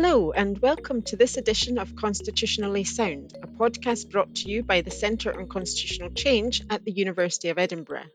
Hello, 0.00 0.30
and 0.30 0.58
welcome 0.58 1.02
to 1.02 1.16
this 1.16 1.36
edition 1.36 1.76
of 1.76 1.96
Constitutionally 1.96 2.84
Sound, 2.84 3.32
a 3.42 3.46
podcast 3.48 4.10
brought 4.10 4.32
to 4.36 4.48
you 4.48 4.62
by 4.62 4.80
the 4.80 4.92
Centre 4.92 5.36
on 5.36 5.48
Constitutional 5.48 6.10
Change 6.10 6.62
at 6.70 6.84
the 6.84 6.92
University 6.92 7.48
of 7.48 7.58
Edinburgh. 7.58 8.06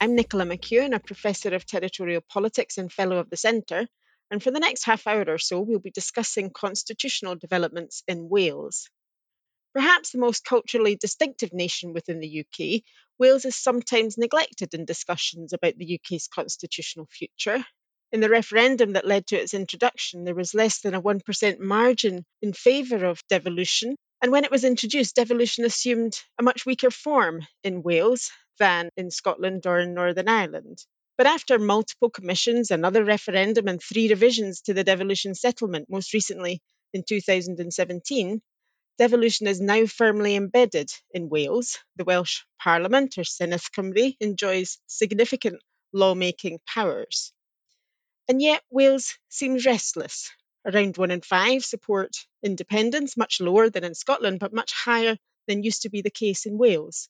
I'm 0.00 0.16
Nicola 0.16 0.44
McEwen, 0.44 0.92
a 0.92 0.98
Professor 0.98 1.54
of 1.54 1.66
Territorial 1.66 2.20
Politics 2.28 2.78
and 2.78 2.92
Fellow 2.92 3.18
of 3.18 3.30
the 3.30 3.36
Centre, 3.36 3.86
and 4.30 4.42
for 4.42 4.50
the 4.50 4.58
next 4.58 4.84
half 4.84 5.06
hour 5.06 5.24
or 5.28 5.38
so, 5.38 5.60
we'll 5.60 5.78
be 5.78 5.92
discussing 5.92 6.50
constitutional 6.50 7.36
developments 7.36 8.02
in 8.08 8.28
Wales. 8.28 8.90
Perhaps 9.74 10.10
the 10.12 10.18
most 10.18 10.44
culturally 10.44 10.94
distinctive 10.94 11.52
nation 11.52 11.92
within 11.92 12.20
the 12.20 12.44
UK, 12.44 12.82
Wales 13.18 13.44
is 13.44 13.56
sometimes 13.56 14.16
neglected 14.16 14.72
in 14.72 14.84
discussions 14.84 15.52
about 15.52 15.76
the 15.76 15.98
UK's 15.98 16.28
constitutional 16.28 17.06
future. 17.06 17.64
In 18.12 18.20
the 18.20 18.28
referendum 18.28 18.92
that 18.92 19.06
led 19.06 19.26
to 19.26 19.36
its 19.36 19.52
introduction, 19.52 20.22
there 20.22 20.36
was 20.36 20.54
less 20.54 20.80
than 20.80 20.94
a 20.94 21.02
1% 21.02 21.58
margin 21.58 22.24
in 22.40 22.52
favour 22.52 23.04
of 23.04 23.26
devolution. 23.28 23.96
And 24.22 24.30
when 24.30 24.44
it 24.44 24.52
was 24.52 24.62
introduced, 24.62 25.16
devolution 25.16 25.64
assumed 25.64 26.22
a 26.38 26.44
much 26.44 26.64
weaker 26.64 26.92
form 26.92 27.44
in 27.64 27.82
Wales 27.82 28.30
than 28.60 28.90
in 28.96 29.10
Scotland 29.10 29.66
or 29.66 29.80
in 29.80 29.92
Northern 29.92 30.28
Ireland. 30.28 30.78
But 31.18 31.26
after 31.26 31.58
multiple 31.58 32.10
commissions, 32.10 32.70
another 32.70 33.04
referendum, 33.04 33.66
and 33.66 33.82
three 33.82 34.08
revisions 34.08 34.60
to 34.62 34.74
the 34.74 34.84
devolution 34.84 35.34
settlement, 35.34 35.90
most 35.90 36.14
recently 36.14 36.62
in 36.92 37.02
2017, 37.02 38.40
devolution 38.98 39.46
is 39.46 39.60
now 39.60 39.86
firmly 39.86 40.36
embedded 40.36 40.90
in 41.10 41.28
Wales. 41.28 41.78
The 41.96 42.04
Welsh 42.04 42.42
Parliament, 42.62 43.18
or 43.18 43.22
Senedd 43.22 43.62
Cymru, 43.74 44.16
enjoys 44.20 44.78
significant 44.86 45.60
lawmaking 45.92 46.60
powers. 46.66 47.32
And 48.28 48.40
yet, 48.40 48.62
Wales 48.70 49.18
seems 49.28 49.66
restless. 49.66 50.30
Around 50.66 50.96
one 50.96 51.10
in 51.10 51.20
five 51.20 51.64
support 51.64 52.16
independence, 52.42 53.16
much 53.16 53.40
lower 53.40 53.68
than 53.68 53.84
in 53.84 53.94
Scotland, 53.94 54.40
but 54.40 54.54
much 54.54 54.72
higher 54.72 55.18
than 55.46 55.62
used 55.62 55.82
to 55.82 55.90
be 55.90 56.00
the 56.00 56.10
case 56.10 56.46
in 56.46 56.56
Wales. 56.56 57.08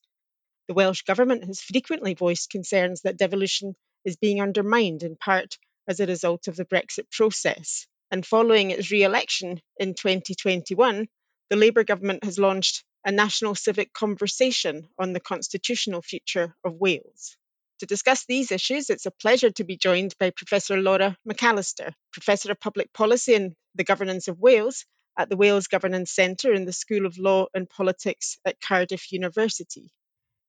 The 0.66 0.74
Welsh 0.74 1.02
Government 1.02 1.44
has 1.44 1.60
frequently 1.60 2.14
voiced 2.14 2.50
concerns 2.50 3.02
that 3.02 3.16
devolution 3.16 3.76
is 4.04 4.16
being 4.16 4.40
undermined 4.40 5.02
in 5.02 5.16
part 5.16 5.58
as 5.86 6.00
a 6.00 6.06
result 6.06 6.48
of 6.48 6.56
the 6.56 6.64
Brexit 6.64 7.10
process. 7.10 7.86
And 8.10 8.24
following 8.24 8.70
its 8.70 8.90
re 8.90 9.02
election 9.02 9.60
in 9.76 9.94
2021, 9.94 11.08
the 11.50 11.56
Labour 11.56 11.84
government 11.84 12.24
has 12.24 12.38
launched 12.38 12.84
a 13.04 13.12
national 13.12 13.54
civic 13.54 13.92
conversation 13.92 14.88
on 14.98 15.12
the 15.12 15.20
constitutional 15.20 16.00
future 16.00 16.54
of 16.64 16.74
Wales. 16.74 17.36
To 17.80 17.86
discuss 17.86 18.24
these 18.24 18.50
issues, 18.50 18.88
it's 18.88 19.06
a 19.06 19.10
pleasure 19.10 19.50
to 19.50 19.64
be 19.64 19.76
joined 19.76 20.14
by 20.18 20.30
Professor 20.30 20.76
Laura 20.76 21.16
McAllister, 21.28 21.92
Professor 22.12 22.52
of 22.52 22.60
Public 22.60 22.92
Policy 22.92 23.34
and 23.34 23.54
the 23.74 23.84
Governance 23.84 24.28
of 24.28 24.38
Wales 24.40 24.86
at 25.18 25.28
the 25.28 25.36
Wales 25.36 25.66
Governance 25.66 26.12
Centre 26.12 26.52
in 26.52 26.64
the 26.64 26.72
School 26.72 27.04
of 27.04 27.18
Law 27.18 27.46
and 27.52 27.68
Politics 27.68 28.38
at 28.44 28.60
Cardiff 28.60 29.12
University. 29.12 29.92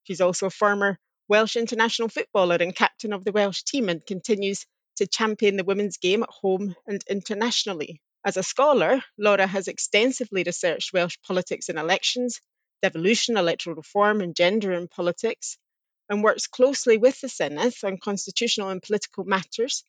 She's 0.04 0.22
also 0.22 0.46
a 0.48 0.52
former 0.52 0.98
Welsh 1.28 1.56
international 1.56 2.10
footballer 2.10 2.58
and 2.60 2.76
captain 2.76 3.12
of 3.12 3.26
the 3.26 3.32
Welsh 3.32 3.64
team 3.64 3.90
and 3.90 4.06
continues 4.06 4.66
to 4.98 5.08
champion 5.08 5.58
the 5.58 5.64
women's 5.64 5.98
game 5.98 6.24
at 6.24 6.30
home 6.30 6.76
and 6.88 7.04
internationally. 7.10 8.02
As 8.26 8.38
a 8.38 8.44
scholar, 8.44 9.04
Laura 9.20 9.46
has 9.46 9.68
extensively 9.68 10.42
researched 10.44 10.92
Welsh 10.92 11.18
politics 11.22 11.70
and 11.70 11.78
elections, 11.78 12.42
devolution, 12.82 13.38
electoral 13.38 13.76
reform, 13.76 14.20
and 14.20 14.36
gender 14.36 14.74
in 14.74 14.88
politics, 14.88 15.60
and 16.10 16.24
works 16.24 16.48
closely 16.48 16.98
with 16.98 17.22
the 17.22 17.28
Senedd 17.28 17.84
on 17.84 18.00
constitutional 18.00 18.70
and 18.70 18.82
political 18.82 19.26
matters, 19.26 19.84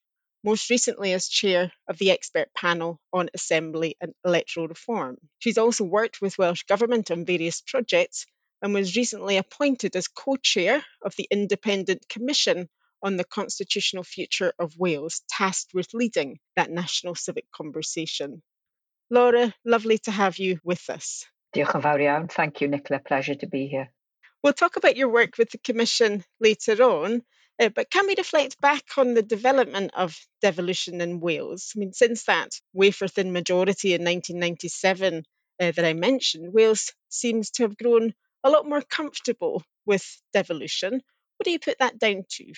most 0.44 0.68
recently 0.68 1.14
as 1.14 1.28
chair 1.28 1.72
of 1.88 1.96
the 1.96 2.10
expert 2.10 2.52
panel 2.54 3.00
on 3.10 3.30
assembly 3.32 3.96
and 4.02 4.12
electoral 4.22 4.68
reform. 4.68 5.16
She's 5.38 5.56
also 5.56 5.84
worked 5.84 6.20
with 6.20 6.36
Welsh 6.36 6.64
Government 6.64 7.10
on 7.10 7.24
various 7.24 7.62
projects 7.62 8.26
and 8.60 8.74
was 8.74 8.96
recently 8.96 9.38
appointed 9.38 9.96
as 9.96 10.08
co 10.08 10.36
chair 10.36 10.84
of 11.02 11.16
the 11.16 11.26
Independent 11.30 12.06
Commission 12.10 12.68
on 13.02 13.16
the 13.16 13.24
constitutional 13.24 14.04
future 14.04 14.52
of 14.58 14.76
Wales, 14.78 15.22
tasked 15.28 15.74
with 15.74 15.94
leading 15.94 16.38
that 16.56 16.70
national 16.70 17.14
civic 17.14 17.50
conversation. 17.52 18.42
Laura, 19.10 19.54
lovely 19.64 19.98
to 19.98 20.10
have 20.10 20.38
you 20.38 20.58
with 20.64 20.90
us. 20.90 21.26
Diolch 21.54 21.76
yn 21.78 21.82
fawr 21.82 22.02
iawn. 22.02 22.28
Thank 22.28 22.60
you, 22.60 22.68
Nicola. 22.68 22.98
Pleasure 23.00 23.36
to 23.36 23.46
be 23.46 23.66
here. 23.68 23.90
We'll 24.42 24.52
talk 24.52 24.76
about 24.76 24.96
your 24.96 25.08
work 25.08 25.38
with 25.38 25.50
the 25.50 25.58
Commission 25.58 26.24
later 26.40 26.82
on, 26.82 27.22
uh, 27.60 27.70
but 27.70 27.90
can 27.90 28.06
we 28.06 28.14
reflect 28.16 28.60
back 28.60 28.84
on 28.98 29.14
the 29.14 29.22
development 29.22 29.92
of 29.94 30.18
devolution 30.42 31.00
in 31.00 31.20
Wales? 31.20 31.72
I 31.74 31.78
mean, 31.78 31.92
since 31.92 32.24
that 32.24 32.50
wafer 32.72 33.08
thin 33.08 33.32
majority 33.32 33.94
in 33.94 34.04
1997 34.04 35.24
uh, 35.60 35.72
that 35.72 35.84
I 35.84 35.94
mentioned, 35.94 36.52
Wales 36.52 36.92
seems 37.08 37.50
to 37.52 37.62
have 37.62 37.78
grown 37.78 38.12
a 38.44 38.50
lot 38.50 38.68
more 38.68 38.82
comfortable 38.82 39.62
with 39.86 40.04
devolution. 40.32 40.92
What 40.92 41.44
do 41.44 41.50
you 41.50 41.58
put 41.58 41.78
that 41.78 41.98
down 41.98 42.24
to? 42.28 42.52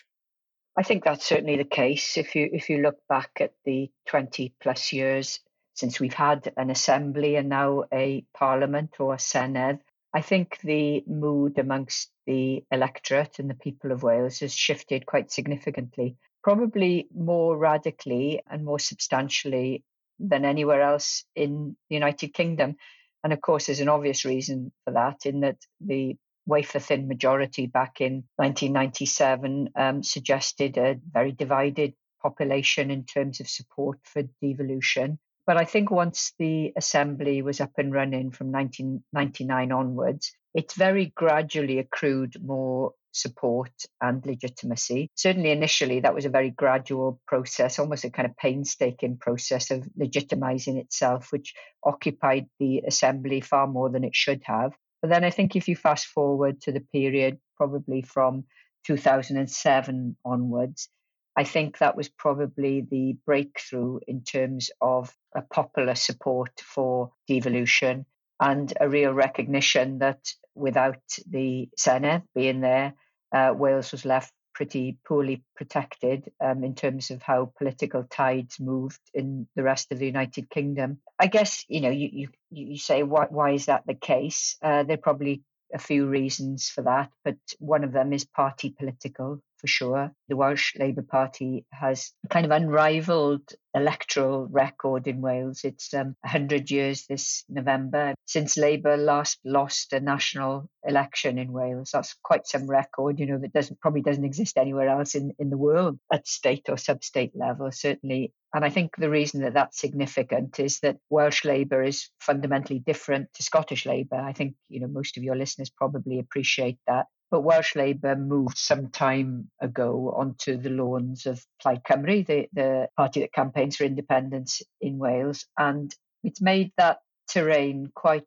I 0.76 0.82
think 0.82 1.04
that's 1.04 1.26
certainly 1.26 1.56
the 1.56 1.64
case. 1.64 2.16
If 2.16 2.34
you 2.34 2.48
if 2.52 2.70
you 2.70 2.78
look 2.78 2.98
back 3.08 3.30
at 3.40 3.52
the 3.64 3.90
20 4.06 4.54
plus 4.60 4.92
years 4.92 5.40
since 5.74 6.00
we've 6.00 6.14
had 6.14 6.52
an 6.56 6.70
assembly 6.70 7.36
and 7.36 7.48
now 7.48 7.84
a 7.92 8.24
parliament 8.34 8.94
or 8.98 9.14
a 9.14 9.18
senedd, 9.18 9.80
I 10.14 10.22
think 10.22 10.58
the 10.60 11.04
mood 11.06 11.58
amongst 11.58 12.10
the 12.26 12.64
electorate 12.70 13.38
and 13.38 13.48
the 13.48 13.54
people 13.54 13.92
of 13.92 14.02
Wales 14.02 14.40
has 14.40 14.54
shifted 14.54 15.06
quite 15.06 15.30
significantly, 15.30 16.16
probably 16.42 17.08
more 17.14 17.56
radically 17.56 18.42
and 18.50 18.64
more 18.64 18.78
substantially 18.78 19.84
than 20.18 20.44
anywhere 20.44 20.82
else 20.82 21.24
in 21.36 21.76
the 21.88 21.94
United 21.94 22.34
Kingdom. 22.34 22.76
And 23.22 23.32
of 23.32 23.40
course, 23.40 23.66
there's 23.66 23.80
an 23.80 23.88
obvious 23.88 24.24
reason 24.24 24.72
for 24.84 24.92
that, 24.92 25.26
in 25.26 25.40
that 25.40 25.58
the 25.80 26.16
wafer 26.48 26.80
thin 26.80 27.06
majority 27.06 27.66
back 27.66 28.00
in 28.00 28.24
1997 28.36 29.68
um, 29.76 30.02
suggested 30.02 30.78
a 30.78 30.98
very 31.12 31.30
divided 31.30 31.92
population 32.22 32.90
in 32.90 33.04
terms 33.04 33.38
of 33.38 33.48
support 33.48 33.98
for 34.02 34.22
devolution. 34.42 35.18
But 35.46 35.58
I 35.58 35.64
think 35.64 35.90
once 35.90 36.32
the 36.38 36.72
assembly 36.76 37.42
was 37.42 37.60
up 37.60 37.72
and 37.78 37.92
running 37.92 38.30
from 38.30 38.50
1999 38.50 39.72
onwards, 39.72 40.32
it's 40.54 40.74
very 40.74 41.12
gradually 41.14 41.78
accrued 41.78 42.42
more 42.42 42.92
support 43.12 43.72
and 44.00 44.24
legitimacy. 44.24 45.10
Certainly, 45.14 45.50
initially, 45.50 46.00
that 46.00 46.14
was 46.14 46.24
a 46.24 46.30
very 46.30 46.50
gradual 46.50 47.20
process, 47.26 47.78
almost 47.78 48.04
a 48.04 48.10
kind 48.10 48.28
of 48.28 48.36
painstaking 48.36 49.16
process 49.18 49.70
of 49.70 49.88
legitimizing 49.98 50.78
itself, 50.78 51.32
which 51.32 51.54
occupied 51.84 52.46
the 52.58 52.82
assembly 52.86 53.40
far 53.40 53.66
more 53.66 53.88
than 53.88 54.04
it 54.04 54.14
should 54.14 54.42
have. 54.44 54.72
But 55.00 55.10
then 55.10 55.24
I 55.24 55.30
think 55.30 55.54
if 55.54 55.68
you 55.68 55.76
fast 55.76 56.06
forward 56.06 56.60
to 56.62 56.72
the 56.72 56.80
period 56.80 57.38
probably 57.56 58.02
from 58.02 58.44
2007 58.86 60.16
onwards, 60.24 60.88
I 61.36 61.44
think 61.44 61.78
that 61.78 61.96
was 61.96 62.08
probably 62.08 62.80
the 62.80 63.16
breakthrough 63.24 64.00
in 64.08 64.24
terms 64.24 64.70
of 64.80 65.14
a 65.36 65.42
popular 65.42 65.94
support 65.94 66.50
for 66.60 67.12
devolution 67.28 68.06
and 68.40 68.72
a 68.80 68.88
real 68.88 69.12
recognition 69.12 69.98
that 70.00 70.18
without 70.54 71.00
the 71.30 71.68
Senedd 71.78 72.24
being 72.34 72.60
there, 72.60 72.94
uh, 73.32 73.52
Wales 73.54 73.92
was 73.92 74.04
left 74.04 74.32
pretty 74.58 74.98
poorly 75.06 75.40
protected 75.54 76.32
um, 76.40 76.64
in 76.64 76.74
terms 76.74 77.12
of 77.12 77.22
how 77.22 77.52
political 77.56 78.02
tides 78.02 78.58
moved 78.58 78.98
in 79.14 79.46
the 79.54 79.62
rest 79.62 79.92
of 79.92 80.00
the 80.00 80.06
United 80.06 80.50
Kingdom. 80.50 80.98
I 81.16 81.28
guess 81.28 81.64
you 81.68 81.80
know 81.80 81.90
you 81.90 82.08
you, 82.12 82.28
you 82.50 82.76
say 82.76 83.04
why 83.04 83.26
why 83.30 83.52
is 83.52 83.66
that 83.66 83.86
the 83.86 83.94
case? 83.94 84.56
Uh, 84.60 84.82
there 84.82 84.94
are 84.94 85.06
probably 85.08 85.42
a 85.72 85.78
few 85.78 86.08
reasons 86.08 86.68
for 86.68 86.82
that, 86.82 87.12
but 87.24 87.36
one 87.60 87.84
of 87.84 87.92
them 87.92 88.12
is 88.12 88.24
party 88.24 88.74
political 88.76 89.40
for 89.58 89.66
sure. 89.66 90.12
The 90.28 90.36
Welsh 90.36 90.74
Labour 90.76 91.02
Party 91.02 91.64
has 91.72 92.12
a 92.24 92.28
kind 92.28 92.46
of 92.46 92.52
unrivaled 92.52 93.42
electoral 93.74 94.46
record 94.46 95.06
in 95.06 95.20
Wales. 95.20 95.60
It's 95.64 95.92
um, 95.94 96.16
100 96.22 96.70
years 96.70 97.06
this 97.06 97.44
November 97.48 98.14
since 98.24 98.56
Labour 98.56 98.96
last 98.96 99.38
lost 99.44 99.92
a 99.92 100.00
national 100.00 100.70
election 100.84 101.38
in 101.38 101.52
Wales. 101.52 101.90
That's 101.92 102.14
quite 102.22 102.46
some 102.46 102.66
record, 102.66 103.18
you 103.18 103.26
know, 103.26 103.38
that 103.38 103.52
doesn't 103.52 103.80
probably 103.80 104.02
doesn't 104.02 104.24
exist 104.24 104.56
anywhere 104.56 104.88
else 104.88 105.14
in, 105.14 105.32
in 105.38 105.50
the 105.50 105.58
world 105.58 105.98
at 106.12 106.26
state 106.26 106.66
or 106.68 106.76
sub-state 106.76 107.32
level, 107.34 107.70
certainly. 107.70 108.32
And 108.54 108.64
I 108.64 108.70
think 108.70 108.96
the 108.96 109.10
reason 109.10 109.42
that 109.42 109.54
that's 109.54 109.78
significant 109.78 110.58
is 110.58 110.80
that 110.80 110.96
Welsh 111.10 111.44
Labour 111.44 111.82
is 111.82 112.08
fundamentally 112.18 112.78
different 112.78 113.28
to 113.34 113.42
Scottish 113.42 113.84
Labour. 113.84 114.16
I 114.16 114.32
think, 114.32 114.54
you 114.68 114.80
know, 114.80 114.88
most 114.88 115.18
of 115.18 115.22
your 115.22 115.36
listeners 115.36 115.70
probably 115.70 116.18
appreciate 116.18 116.78
that. 116.86 117.06
But 117.30 117.42
Welsh 117.42 117.76
Labour 117.76 118.16
moved 118.16 118.56
some 118.56 118.88
time 118.88 119.50
ago 119.60 120.14
onto 120.16 120.56
the 120.56 120.70
lawns 120.70 121.26
of 121.26 121.44
Plaid 121.60 121.82
Cymru, 121.82 122.26
the, 122.26 122.48
the 122.54 122.88
party 122.96 123.20
that 123.20 123.34
campaigns 123.34 123.76
for 123.76 123.84
independence 123.84 124.62
in 124.80 124.98
Wales, 124.98 125.46
and 125.58 125.94
it's 126.24 126.40
made 126.40 126.72
that 126.78 127.00
terrain 127.28 127.92
quite 127.94 128.24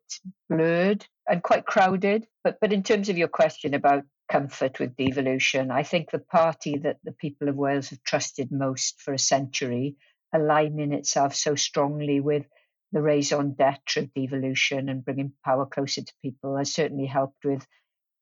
blurred 0.49 1.05
and 1.27 1.41
quite 1.41 1.65
crowded. 1.65 2.27
But 2.43 2.59
but 2.61 2.73
in 2.73 2.83
terms 2.83 3.09
of 3.09 3.17
your 3.17 3.27
question 3.27 3.73
about 3.73 4.03
comfort 4.29 4.79
with 4.79 4.95
devolution, 4.95 5.71
I 5.71 5.83
think 5.83 6.11
the 6.11 6.19
party 6.19 6.77
that 6.77 6.97
the 7.03 7.11
people 7.11 7.49
of 7.49 7.55
Wales 7.55 7.89
have 7.89 8.03
trusted 8.03 8.51
most 8.51 9.01
for 9.01 9.13
a 9.13 9.19
century, 9.19 9.95
aligning 10.31 10.93
itself 10.93 11.35
so 11.35 11.55
strongly 11.55 12.19
with 12.19 12.45
the 12.91 13.01
raison 13.01 13.55
d'etre 13.55 14.03
of 14.03 14.13
devolution 14.13 14.89
and 14.89 15.03
bringing 15.03 15.33
power 15.43 15.65
closer 15.65 16.01
to 16.01 16.13
people, 16.21 16.57
has 16.57 16.73
certainly 16.73 17.07
helped 17.07 17.43
with 17.43 17.65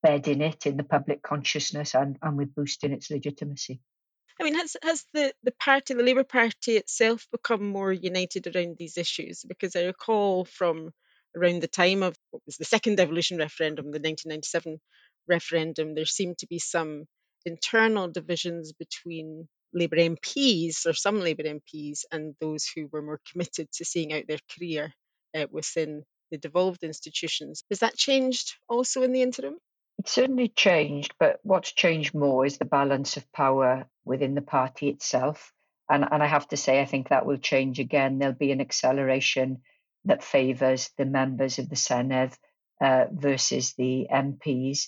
bedding 0.01 0.41
it 0.41 0.65
in 0.65 0.77
the 0.77 0.83
public 0.83 1.21
consciousness 1.21 1.95
and, 1.95 2.17
and 2.21 2.37
with 2.37 2.55
boosting 2.55 2.93
its 2.93 3.09
legitimacy. 3.09 3.81
I 4.39 4.45
mean, 4.45 4.55
has 4.55 4.77
has 4.81 5.05
the, 5.13 5.33
the 5.43 5.51
party, 5.51 5.93
the 5.93 6.03
Labour 6.03 6.23
Party 6.23 6.77
itself, 6.77 7.27
become 7.31 7.67
more 7.67 7.91
united 7.91 8.47
around 8.47 8.77
these 8.77 8.97
issues? 8.97 9.43
Because 9.45 9.75
I 9.75 9.83
recall 9.83 10.45
from 10.45 10.91
around 11.35 11.61
the 11.61 11.67
time 11.67 12.03
of 12.03 12.15
what 12.31 12.41
was 12.45 12.55
the 12.55 12.65
second 12.65 12.95
devolution 12.95 13.37
referendum, 13.37 13.85
the 13.85 13.99
1997 13.99 14.79
referendum, 15.27 15.93
there 15.93 16.05
seemed 16.05 16.37
to 16.39 16.47
be 16.47 16.59
some 16.59 17.05
internal 17.45 18.07
divisions 18.07 18.73
between 18.73 19.47
Labour 19.73 19.97
MPs 19.97 20.85
or 20.85 20.93
some 20.93 21.19
Labour 21.19 21.43
MPs 21.43 22.05
and 22.11 22.35
those 22.39 22.65
who 22.65 22.87
were 22.91 23.01
more 23.01 23.19
committed 23.31 23.71
to 23.73 23.85
seeing 23.85 24.13
out 24.13 24.23
their 24.27 24.39
career 24.57 24.93
uh, 25.37 25.45
within 25.51 26.03
the 26.31 26.37
devolved 26.37 26.83
institutions. 26.83 27.63
Has 27.69 27.79
that 27.79 27.95
changed 27.95 28.55
also 28.67 29.03
in 29.03 29.11
the 29.11 29.21
interim? 29.21 29.57
It's 29.99 30.13
certainly 30.13 30.47
changed, 30.47 31.13
but 31.19 31.41
what's 31.43 31.73
changed 31.73 32.15
more 32.15 32.45
is 32.45 32.57
the 32.57 32.63
balance 32.63 33.17
of 33.17 33.29
power 33.33 33.85
within 34.05 34.33
the 34.33 34.41
party 34.41 34.87
itself. 34.87 35.51
And, 35.89 36.05
and 36.09 36.23
I 36.23 36.25
have 36.25 36.47
to 36.47 36.57
say, 36.57 36.79
I 36.79 36.85
think 36.85 37.09
that 37.09 37.25
will 37.25 37.37
change 37.37 37.79
again. 37.79 38.17
There'll 38.17 38.33
be 38.33 38.53
an 38.53 38.61
acceleration 38.61 39.61
that 40.05 40.23
favours 40.23 40.89
the 40.97 41.03
members 41.03 41.59
of 41.59 41.67
the 41.67 41.75
Senedd 41.75 42.33
uh, 42.79 43.07
versus 43.11 43.73
the 43.73 44.07
MPs 44.09 44.87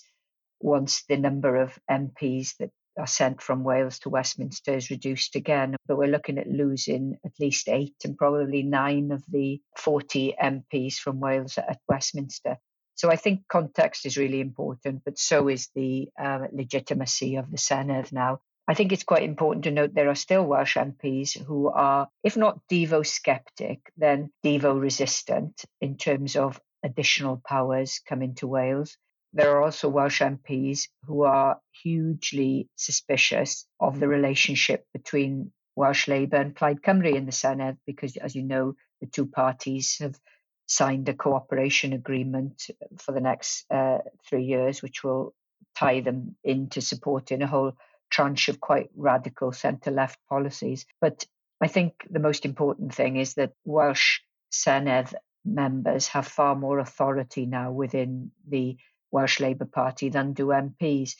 once 0.60 1.04
the 1.06 1.18
number 1.18 1.56
of 1.56 1.78
MPs 1.90 2.56
that 2.56 2.70
are 2.98 3.06
sent 3.06 3.42
from 3.42 3.64
Wales 3.64 3.98
to 4.00 4.08
Westminster 4.08 4.74
is 4.74 4.88
reduced 4.88 5.36
again. 5.36 5.76
But 5.86 5.98
we're 5.98 6.06
looking 6.06 6.38
at 6.38 6.48
losing 6.48 7.18
at 7.22 7.32
least 7.38 7.68
eight 7.68 7.96
and 8.04 8.16
probably 8.16 8.62
nine 8.62 9.10
of 9.12 9.22
the 9.28 9.60
40 9.76 10.36
MPs 10.42 10.94
from 10.94 11.20
Wales 11.20 11.58
at 11.58 11.80
Westminster. 11.86 12.56
So 12.94 13.10
I 13.10 13.16
think 13.16 13.48
context 13.48 14.06
is 14.06 14.16
really 14.16 14.40
important, 14.40 15.02
but 15.04 15.18
so 15.18 15.48
is 15.48 15.68
the 15.74 16.08
uh, 16.20 16.46
legitimacy 16.52 17.36
of 17.36 17.50
the 17.50 17.56
Senedd 17.56 18.12
now. 18.12 18.40
I 18.68 18.74
think 18.74 18.92
it's 18.92 19.04
quite 19.04 19.24
important 19.24 19.64
to 19.64 19.72
note 19.72 19.92
there 19.92 20.08
are 20.08 20.14
still 20.14 20.44
Welsh 20.44 20.76
MPs 20.76 21.36
who 21.44 21.68
are, 21.68 22.08
if 22.22 22.36
not 22.36 22.60
Devo 22.70 23.04
skeptic, 23.04 23.80
then 23.96 24.30
Devo 24.44 24.80
resistant 24.80 25.64
in 25.80 25.96
terms 25.96 26.36
of 26.36 26.60
additional 26.84 27.42
powers 27.44 28.00
coming 28.08 28.34
to 28.36 28.46
Wales. 28.46 28.96
There 29.32 29.50
are 29.56 29.62
also 29.62 29.88
Welsh 29.88 30.22
MPs 30.22 30.88
who 31.06 31.22
are 31.22 31.58
hugely 31.82 32.68
suspicious 32.76 33.66
of 33.80 33.98
the 33.98 34.08
relationship 34.08 34.86
between 34.92 35.52
Welsh 35.74 36.06
Labour 36.06 36.36
and 36.36 36.54
Plaid 36.54 36.82
Cymru 36.82 37.14
in 37.14 37.26
the 37.26 37.32
Senedd, 37.32 37.78
because, 37.86 38.16
as 38.16 38.34
you 38.34 38.42
know, 38.42 38.74
the 39.00 39.06
two 39.06 39.26
parties 39.26 39.98
have 39.98 40.18
signed 40.66 41.08
a 41.08 41.14
cooperation 41.14 41.92
agreement 41.92 42.70
for 42.98 43.12
the 43.12 43.20
next 43.20 43.64
uh, 43.70 43.98
three 44.28 44.44
years, 44.44 44.82
which 44.82 45.04
will 45.04 45.34
tie 45.74 46.00
them 46.00 46.36
into 46.44 46.80
supporting 46.80 47.42
a 47.42 47.46
whole 47.46 47.72
tranche 48.10 48.48
of 48.48 48.60
quite 48.60 48.90
radical 48.96 49.52
centre 49.52 49.90
left 49.90 50.18
policies. 50.28 50.86
But 51.00 51.24
I 51.60 51.68
think 51.68 52.06
the 52.10 52.20
most 52.20 52.44
important 52.44 52.94
thing 52.94 53.16
is 53.16 53.34
that 53.34 53.52
Welsh 53.64 54.20
Senedd 54.52 55.14
members 55.44 56.08
have 56.08 56.26
far 56.26 56.54
more 56.54 56.78
authority 56.78 57.46
now 57.46 57.72
within 57.72 58.30
the 58.46 58.76
Welsh 59.10 59.40
Labour 59.40 59.64
Party 59.64 60.08
than 60.08 60.32
do 60.32 60.46
MPs. 60.46 61.14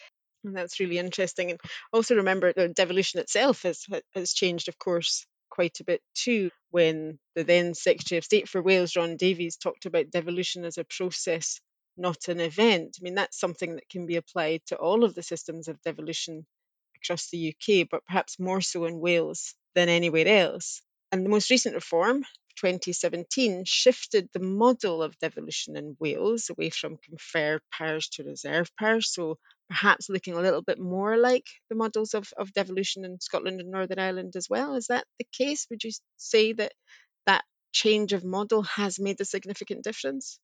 And 0.44 0.56
that's 0.56 0.81
really 0.81 0.99
interesting. 0.99 1.50
And 1.50 1.61
also 1.93 2.17
remember 2.17 2.53
the 2.53 2.69
devolution 2.69 3.21
itself 3.21 3.62
has 3.62 3.87
has 4.15 4.33
changed, 4.33 4.69
of 4.69 4.79
course, 4.79 5.27
quite 5.53 5.81
a 5.81 5.85
bit 5.85 6.01
too 6.15 6.51
when 6.71 7.19
the 7.35 7.45
then 7.45 7.75
Secretary 7.75 8.17
of 8.17 8.25
State 8.25 8.49
for 8.49 8.63
Wales, 8.63 8.97
Ron 8.97 9.17
Davies, 9.19 9.59
talked 9.59 9.85
about 9.85 10.11
devolution 10.11 10.65
as 10.65 10.79
a 10.79 10.85
process, 10.85 11.61
not 11.99 12.29
an 12.29 12.41
event. 12.41 12.97
I 12.99 13.03
mean, 13.03 13.15
that's 13.15 13.39
something 13.39 13.75
that 13.75 13.89
can 13.91 14.07
be 14.07 14.17
applied 14.17 14.63
to 14.69 14.77
all 14.77 15.05
of 15.05 15.15
the 15.15 15.23
systems 15.23 15.69
of 15.69 15.83
devolution 15.83 16.47
across 16.97 17.29
the 17.29 17.55
UK, 17.55 17.87
but 17.91 18.05
perhaps 18.07 18.41
more 18.41 18.63
so 18.63 18.87
in 18.87 18.99
Wales 18.99 19.55
than 19.75 19.91
anywhere 19.91 20.27
else. 20.27 20.81
And 21.11 21.25
the 21.25 21.31
most 21.31 21.51
recent 21.51 21.75
reform, 21.75 22.25
2017 22.57 23.65
shifted 23.67 24.29
the 24.33 24.41
model 24.41 25.03
of 25.03 25.19
devolution 25.19 25.77
in 25.77 25.97
Wales 26.01 26.49
away 26.49 26.71
from 26.71 26.97
conferred 26.97 27.61
powers 27.77 28.09
to 28.09 28.25
reserve 28.25 28.71
powers. 28.79 29.13
So 29.13 29.37
perhaps 29.73 30.11
looking 30.11 30.35
a 30.35 30.41
little 30.41 30.61
bit 30.61 30.79
more 30.79 31.17
like 31.17 31.47
the 31.71 31.75
models 31.75 32.13
of, 32.13 32.31
of 32.37 32.53
devolution 32.53 33.07
in 33.07 33.19
Scotland 33.21 33.59
and 33.59 33.71
Northern 33.71 33.99
Ireland 33.99 34.37
as 34.37 34.47
well. 34.51 34.75
Is 34.75 34.89
that 34.89 35.07
the 35.19 35.27
case? 35.33 35.67
Would 35.71 35.83
you 35.83 35.93
say 36.19 36.53
that 36.53 36.73
that 37.25 37.43
change 37.73 38.13
of 38.13 38.23
model 38.23 38.65
has 38.65 39.01
made 39.01 39.19
a 39.23 39.25
significant 39.25 39.83
difference? 39.83 40.39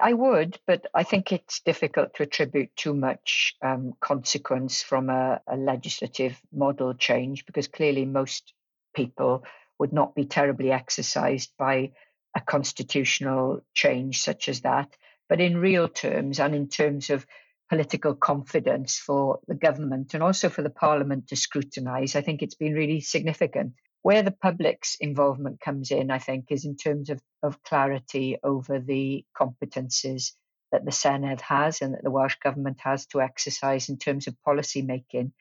I 0.00 0.12
would, 0.12 0.60
but 0.64 0.86
I 0.94 1.02
think 1.02 1.32
it's 1.32 1.60
difficult 1.62 2.14
to 2.14 2.22
attribute 2.22 2.70
too 2.76 2.94
much 2.94 3.56
um, 3.62 3.94
consequence 4.00 4.80
from 4.80 5.10
a, 5.10 5.40
a 5.48 5.56
legislative 5.56 6.40
model 6.52 6.94
change 6.94 7.46
because 7.46 7.66
clearly 7.66 8.04
most 8.04 8.52
people 8.94 9.44
would 9.80 9.92
not 9.92 10.14
be 10.14 10.26
terribly 10.26 10.70
exercised 10.70 11.50
by 11.58 11.90
a 12.36 12.40
constitutional 12.40 13.64
change 13.74 14.20
such 14.22 14.48
as 14.48 14.60
that. 14.60 14.94
But 15.28 15.40
in 15.40 15.56
real 15.56 15.88
terms 15.88 16.38
and 16.38 16.54
in 16.54 16.68
terms 16.68 17.10
of 17.10 17.26
political 17.72 18.14
confidence 18.14 18.98
for 18.98 19.38
the 19.48 19.54
government 19.54 20.12
and 20.12 20.22
also 20.22 20.50
for 20.50 20.60
the 20.60 20.68
parliament 20.68 21.28
to 21.28 21.36
scrutinise, 21.36 22.14
I 22.14 22.20
think 22.20 22.42
it's 22.42 22.54
been 22.54 22.74
really 22.74 23.00
significant. 23.00 23.72
Where 24.02 24.22
the 24.22 24.30
public's 24.30 24.98
involvement 25.00 25.58
comes 25.58 25.90
in, 25.90 26.10
I 26.10 26.18
think, 26.18 26.48
is 26.50 26.66
in 26.66 26.76
terms 26.76 27.08
of, 27.08 27.18
of 27.42 27.62
clarity 27.62 28.36
over 28.44 28.78
the 28.78 29.24
competences 29.34 30.32
that 30.70 30.84
the 30.84 30.90
Senedd 30.90 31.40
has 31.40 31.80
and 31.80 31.94
that 31.94 32.04
the 32.04 32.10
Welsh 32.10 32.36
Government 32.44 32.76
has 32.80 33.06
to 33.06 33.22
exercise 33.22 33.88
in 33.88 33.96
terms 33.96 34.26
of 34.26 34.42
policy 34.42 34.82
making. 34.82 35.32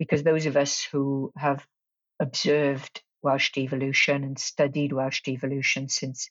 Because 0.00 0.24
those 0.24 0.46
of 0.46 0.56
us 0.56 0.82
who 0.82 1.32
have 1.36 1.64
observed 2.18 3.02
Welsh 3.22 3.52
devolution 3.52 4.24
and 4.24 4.36
studied 4.36 4.92
Welsh 4.92 5.22
devolution 5.22 5.88
since 5.88 6.28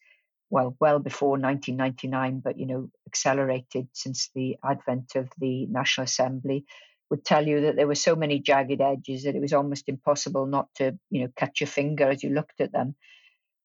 well, 0.49 0.75
well 0.79 0.99
before 0.99 1.31
1999, 1.31 2.39
but 2.39 2.57
you 2.57 2.65
know, 2.65 2.89
accelerated 3.07 3.87
since 3.93 4.29
the 4.33 4.57
advent 4.63 5.15
of 5.15 5.29
the 5.39 5.65
National 5.67 6.05
Assembly, 6.05 6.65
would 7.09 7.23
tell 7.23 7.47
you 7.47 7.61
that 7.61 7.75
there 7.75 7.87
were 7.87 7.95
so 7.95 8.15
many 8.15 8.39
jagged 8.39 8.81
edges 8.81 9.23
that 9.23 9.35
it 9.35 9.41
was 9.41 9.53
almost 9.53 9.87
impossible 9.87 10.45
not 10.45 10.67
to, 10.75 10.97
you 11.09 11.21
know, 11.21 11.29
cut 11.37 11.59
your 11.59 11.67
finger 11.67 12.09
as 12.09 12.23
you 12.23 12.29
looked 12.29 12.59
at 12.59 12.71
them. 12.71 12.95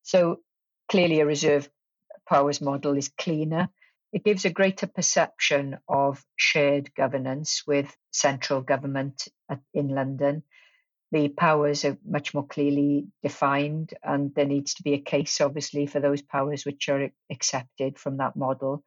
So 0.02 0.40
clearly, 0.88 1.20
a 1.20 1.26
reserve 1.26 1.68
powers 2.28 2.60
model 2.60 2.96
is 2.96 3.10
cleaner. 3.18 3.68
It 4.12 4.24
gives 4.24 4.44
a 4.44 4.50
greater 4.50 4.86
perception 4.86 5.78
of 5.88 6.22
shared 6.36 6.94
governance 6.94 7.62
with 7.66 7.96
central 8.10 8.60
government 8.60 9.28
in 9.72 9.88
London 9.88 10.42
the 11.12 11.28
powers 11.28 11.85
are 11.85 11.99
much 12.04 12.33
more 12.33 12.47
clearly 12.47 13.07
defined, 13.23 13.92
and 14.02 14.35
there 14.35 14.47
needs 14.47 14.75
to 14.75 14.83
be 14.83 14.95
a 14.95 14.99
case, 14.99 15.40
obviously, 15.42 15.87
for 15.87 16.00
those 16.00 16.23
powers 16.23 16.64
which 16.64 16.88
are 16.88 17.11
accepted 17.31 17.99
from 17.99 18.16
that 18.16 18.35
model. 18.35 18.83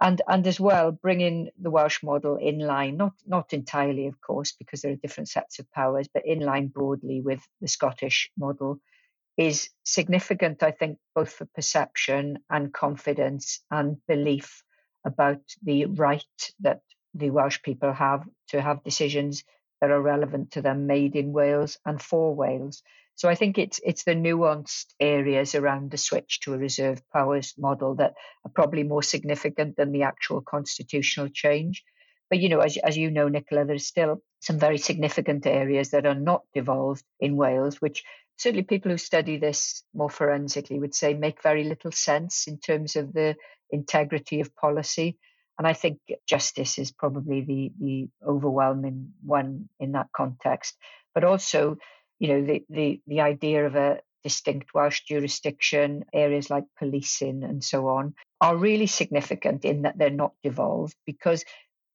And, 0.00 0.20
and 0.26 0.44
as 0.46 0.58
well, 0.58 0.90
bringing 0.90 1.50
the 1.60 1.70
Welsh 1.70 2.02
model 2.02 2.36
in 2.36 2.58
line, 2.58 2.96
not, 2.96 3.12
not 3.24 3.52
entirely, 3.52 4.08
of 4.08 4.20
course, 4.20 4.52
because 4.52 4.82
there 4.82 4.92
are 4.92 4.96
different 4.96 5.28
sets 5.28 5.60
of 5.60 5.70
powers, 5.70 6.08
but 6.12 6.26
in 6.26 6.40
line 6.40 6.68
broadly 6.68 7.20
with 7.20 7.46
the 7.60 7.68
Scottish 7.68 8.30
model 8.36 8.80
is 9.36 9.70
significant, 9.84 10.62
I 10.64 10.72
think, 10.72 10.98
both 11.14 11.32
for 11.32 11.46
perception 11.54 12.40
and 12.50 12.72
confidence 12.72 13.62
and 13.70 13.98
belief 14.08 14.64
about 15.04 15.40
the 15.62 15.86
right 15.86 16.24
that 16.60 16.80
the 17.14 17.30
Welsh 17.30 17.62
people 17.62 17.92
have 17.92 18.24
to 18.48 18.60
have 18.60 18.82
decisions 18.82 19.44
that 19.80 19.90
are 19.90 20.00
relevant 20.00 20.52
to 20.52 20.62
them 20.62 20.86
made 20.86 21.16
in 21.16 21.32
Wales 21.32 21.78
and 21.84 22.00
for 22.00 22.34
Wales. 22.34 22.82
So 23.14 23.28
I 23.28 23.34
think 23.34 23.58
it's 23.58 23.80
it's 23.84 24.04
the 24.04 24.14
nuanced 24.14 24.94
areas 24.98 25.54
around 25.54 25.90
the 25.90 25.98
switch 25.98 26.40
to 26.40 26.54
a 26.54 26.58
reserve 26.58 27.02
powers 27.12 27.54
model 27.58 27.96
that 27.96 28.14
are 28.44 28.50
probably 28.54 28.82
more 28.82 29.02
significant 29.02 29.76
than 29.76 29.92
the 29.92 30.04
actual 30.04 30.40
constitutional 30.40 31.28
change. 31.28 31.84
But 32.30 32.38
you 32.38 32.48
know, 32.48 32.60
as 32.60 32.78
as 32.78 32.96
you 32.96 33.10
know, 33.10 33.28
Nicola, 33.28 33.66
there's 33.66 33.86
still 33.86 34.22
some 34.40 34.58
very 34.58 34.78
significant 34.78 35.46
areas 35.46 35.90
that 35.90 36.06
are 36.06 36.14
not 36.14 36.44
devolved 36.54 37.04
in 37.18 37.36
Wales, 37.36 37.80
which 37.80 38.04
certainly 38.38 38.62
people 38.62 38.90
who 38.90 38.96
study 38.96 39.36
this 39.36 39.84
more 39.92 40.08
forensically 40.08 40.78
would 40.78 40.94
say 40.94 41.12
make 41.12 41.42
very 41.42 41.64
little 41.64 41.92
sense 41.92 42.46
in 42.46 42.58
terms 42.58 42.96
of 42.96 43.12
the 43.12 43.36
integrity 43.70 44.40
of 44.40 44.56
policy. 44.56 45.18
And 45.60 45.66
I 45.66 45.74
think 45.74 45.98
justice 46.26 46.78
is 46.78 46.90
probably 46.90 47.42
the, 47.42 47.70
the 47.78 48.08
overwhelming 48.26 49.12
one 49.22 49.68
in 49.78 49.92
that 49.92 50.06
context. 50.16 50.74
But 51.14 51.22
also, 51.22 51.76
you 52.18 52.28
know, 52.28 52.46
the, 52.46 52.64
the, 52.70 53.00
the 53.06 53.20
idea 53.20 53.66
of 53.66 53.76
a 53.76 54.00
distinct 54.24 54.72
Welsh 54.72 55.02
jurisdiction, 55.02 56.06
areas 56.14 56.48
like 56.48 56.64
policing 56.78 57.44
and 57.44 57.62
so 57.62 57.88
on, 57.88 58.14
are 58.40 58.56
really 58.56 58.86
significant 58.86 59.66
in 59.66 59.82
that 59.82 59.98
they're 59.98 60.08
not 60.08 60.32
devolved 60.42 60.96
because 61.04 61.44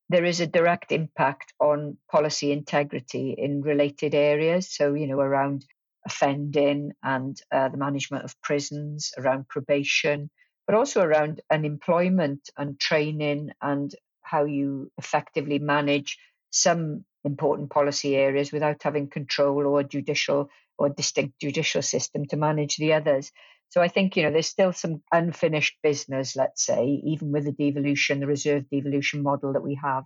there 0.10 0.26
is 0.26 0.42
a 0.42 0.46
direct 0.46 0.92
impact 0.92 1.52
on 1.60 1.98
policy 2.12 2.52
integrity 2.52 3.32
in 3.36 3.64
related 3.64 4.14
areas. 4.14 4.72
So, 4.72 4.94
you 4.94 5.08
know, 5.08 5.20
around 5.20 5.66
offending 6.06 6.92
and 7.02 7.36
uh, 7.52 7.70
the 7.70 7.78
management 7.78 8.26
of 8.26 8.40
prisons, 8.44 9.12
around 9.18 9.48
probation, 9.48 10.30
but 10.66 10.76
also 10.76 11.02
around 11.02 11.42
unemployment 11.52 12.50
and 12.58 12.80
training 12.80 13.52
and 13.62 13.94
how 14.22 14.46
you 14.46 14.92
effectively 14.98 15.60
manage 15.60 16.18
some 16.50 17.06
important 17.24 17.70
policy 17.70 18.16
areas 18.16 18.52
without 18.52 18.82
having 18.82 19.10
control 19.10 19.66
or 19.68 19.84
judicial 19.84 20.50
or 20.78 20.90
distinct 20.90 21.40
judicial 21.40 21.82
system 21.82 22.26
to 22.26 22.38
manage 22.38 22.78
the 22.78 22.94
others. 22.94 23.32
So 23.70 23.82
I 23.82 23.88
think, 23.88 24.16
you 24.16 24.24
know, 24.24 24.32
there's 24.32 24.48
still 24.48 24.74
some 24.74 25.02
unfinished 25.12 25.78
business, 25.82 26.36
let's 26.36 26.66
say, 26.66 27.02
even 27.06 27.32
with 27.32 27.46
the 27.46 27.52
devolution, 27.52 28.20
the 28.20 28.28
reserve 28.28 28.66
devolution 28.72 29.24
model 29.24 29.54
that 29.54 29.64
we 29.64 29.80
have. 29.84 30.04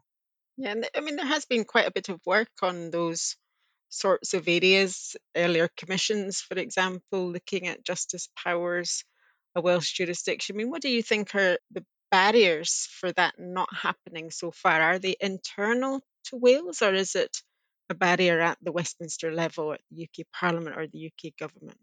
Yeah, 0.58 0.72
and 0.72 0.90
I 0.96 1.02
mean, 1.02 1.16
there 1.16 1.26
has 1.26 1.46
been 1.46 1.66
quite 1.66 1.88
a 1.88 1.92
bit 1.92 2.10
of 2.10 2.20
work 2.26 2.50
on 2.62 2.90
those 2.90 3.36
sorts 3.90 4.34
of 4.34 4.48
areas. 4.48 5.16
Earlier 5.36 5.70
commissions, 5.78 6.42
for 6.42 6.58
example, 6.58 7.32
looking 7.32 7.68
at 7.68 7.84
justice 7.84 8.30
powers, 8.36 9.04
a 9.56 9.62
Welsh 9.62 9.94
jurisdiction. 9.94 10.56
I 10.56 10.58
mean, 10.58 10.70
what 10.70 10.82
do 10.82 10.90
you 10.90 11.04
think 11.04 11.34
are 11.36 11.58
the 11.72 11.86
barriers 12.12 12.88
for 12.92 13.12
that 13.14 13.36
not 13.38 13.70
happening 13.74 14.32
so 14.32 14.52
far? 14.52 14.82
Are 14.82 15.00
they 15.00 15.16
internal 15.20 16.02
to 16.26 16.38
Wales, 16.38 16.82
or 16.82 16.94
is 16.94 17.16
it 17.16 17.38
a 17.90 17.96
barrier 17.96 18.40
at 18.40 18.58
the 18.62 18.72
Westminster 18.72 19.32
level, 19.32 19.74
at 19.74 19.82
the 19.92 20.04
UK 20.04 20.26
Parliament, 20.34 20.78
or 20.78 20.88
the 20.88 21.08
UK 21.08 21.34
government? 21.38 21.78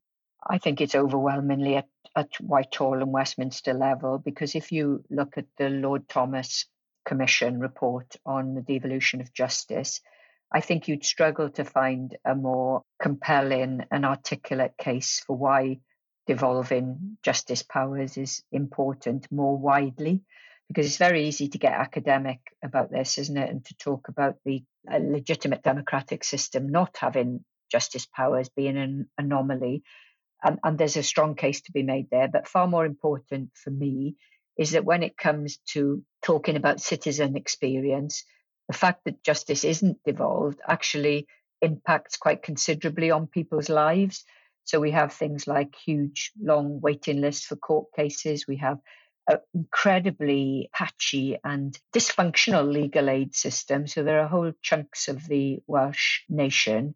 I 0.49 0.58
think 0.58 0.80
it's 0.80 0.94
overwhelmingly 0.94 1.76
at, 1.76 1.88
at 2.14 2.28
Whitehall 2.40 3.02
and 3.02 3.12
Westminster 3.12 3.75
level 3.75 4.18
because 4.18 4.54
if 4.54 4.70
you 4.70 5.02
look 5.11 5.38
at 5.38 5.46
the 5.58 5.68
Lord 5.68 6.08
Thomas 6.08 6.66
Commission 7.04 7.58
report 7.58 8.16
on 8.25 8.54
the 8.54 8.61
devolution 8.61 9.20
of 9.20 9.32
justice, 9.32 10.00
I 10.52 10.61
think 10.61 10.87
you'd 10.87 11.04
struggle 11.04 11.50
to 11.50 11.64
find 11.64 12.16
a 12.25 12.35
more 12.35 12.82
compelling 13.02 13.85
and 13.90 14.04
articulate 14.06 14.76
case 14.78 15.20
for 15.26 15.37
why 15.37 15.80
devolving 16.26 17.18
justice 17.23 17.62
powers 17.62 18.16
is 18.16 18.42
important 18.52 19.30
more 19.30 19.56
widely 19.56 20.23
because 20.68 20.87
it's 20.87 20.97
very 20.97 21.28
easy 21.28 21.49
to 21.49 21.59
get 21.59 21.73
academic 21.73 22.40
about 22.62 22.90
this, 22.90 23.18
isn't 23.18 23.37
it? 23.37 23.50
And 23.50 23.64
to 23.64 23.76
talk 23.76 24.09
about 24.09 24.37
the 24.45 24.64
uh, 24.90 24.99
legitimate 25.00 25.62
democratic 25.62 26.25
system 26.25 26.68
not 26.68 26.97
having 26.99 27.45
justice 27.71 28.06
powers 28.06 28.49
being 28.49 28.76
an 28.76 29.09
anomaly. 29.16 29.83
And, 30.42 30.59
and 30.64 30.76
there's 30.76 30.97
a 30.97 31.02
strong 31.02 31.35
case 31.35 31.61
to 31.62 31.73
be 31.73 31.83
made 31.83 32.09
there. 32.11 32.28
But 32.28 32.49
far 32.49 32.66
more 32.66 32.85
important 32.85 33.50
for 33.54 33.71
me 33.71 34.16
is 34.59 34.73
that 34.73 34.85
when 34.85 35.02
it 35.02 35.16
comes 35.16 35.59
to 35.68 36.02
talking 36.23 36.56
about 36.56 36.80
citizen 36.80 37.37
experience, 37.37 38.25
the 38.68 38.76
fact 38.76 39.04
that 39.04 39.23
justice 39.23 39.64
isn't 39.64 39.99
devolved 40.04 40.61
actually 40.66 41.26
impacts 41.62 42.16
quite 42.16 42.42
considerably 42.42 43.11
on 43.11 43.26
people's 43.26 43.68
lives. 43.68 44.25
So 44.66 44.80
we 44.80 44.90
have 44.90 45.12
things 45.12 45.46
like 45.46 45.75
huge, 45.75 46.32
long 46.40 46.80
waiting 46.80 47.20
lists 47.20 47.46
for 47.46 47.56
court 47.56 47.87
cases. 47.96 48.46
We 48.46 48.56
have 48.56 48.78
an 49.28 49.38
incredibly 49.54 50.68
patchy 50.73 51.38
and 51.42 51.78
dysfunctional 51.94 52.70
legal 52.70 53.08
aid 53.08 53.35
system. 53.35 53.87
So 53.87 54.02
there 54.02 54.20
are 54.20 54.28
whole 54.28 54.52
chunks 54.62 55.08
of 55.08 55.26
the 55.26 55.61
Welsh 55.66 56.23
nation 56.28 56.94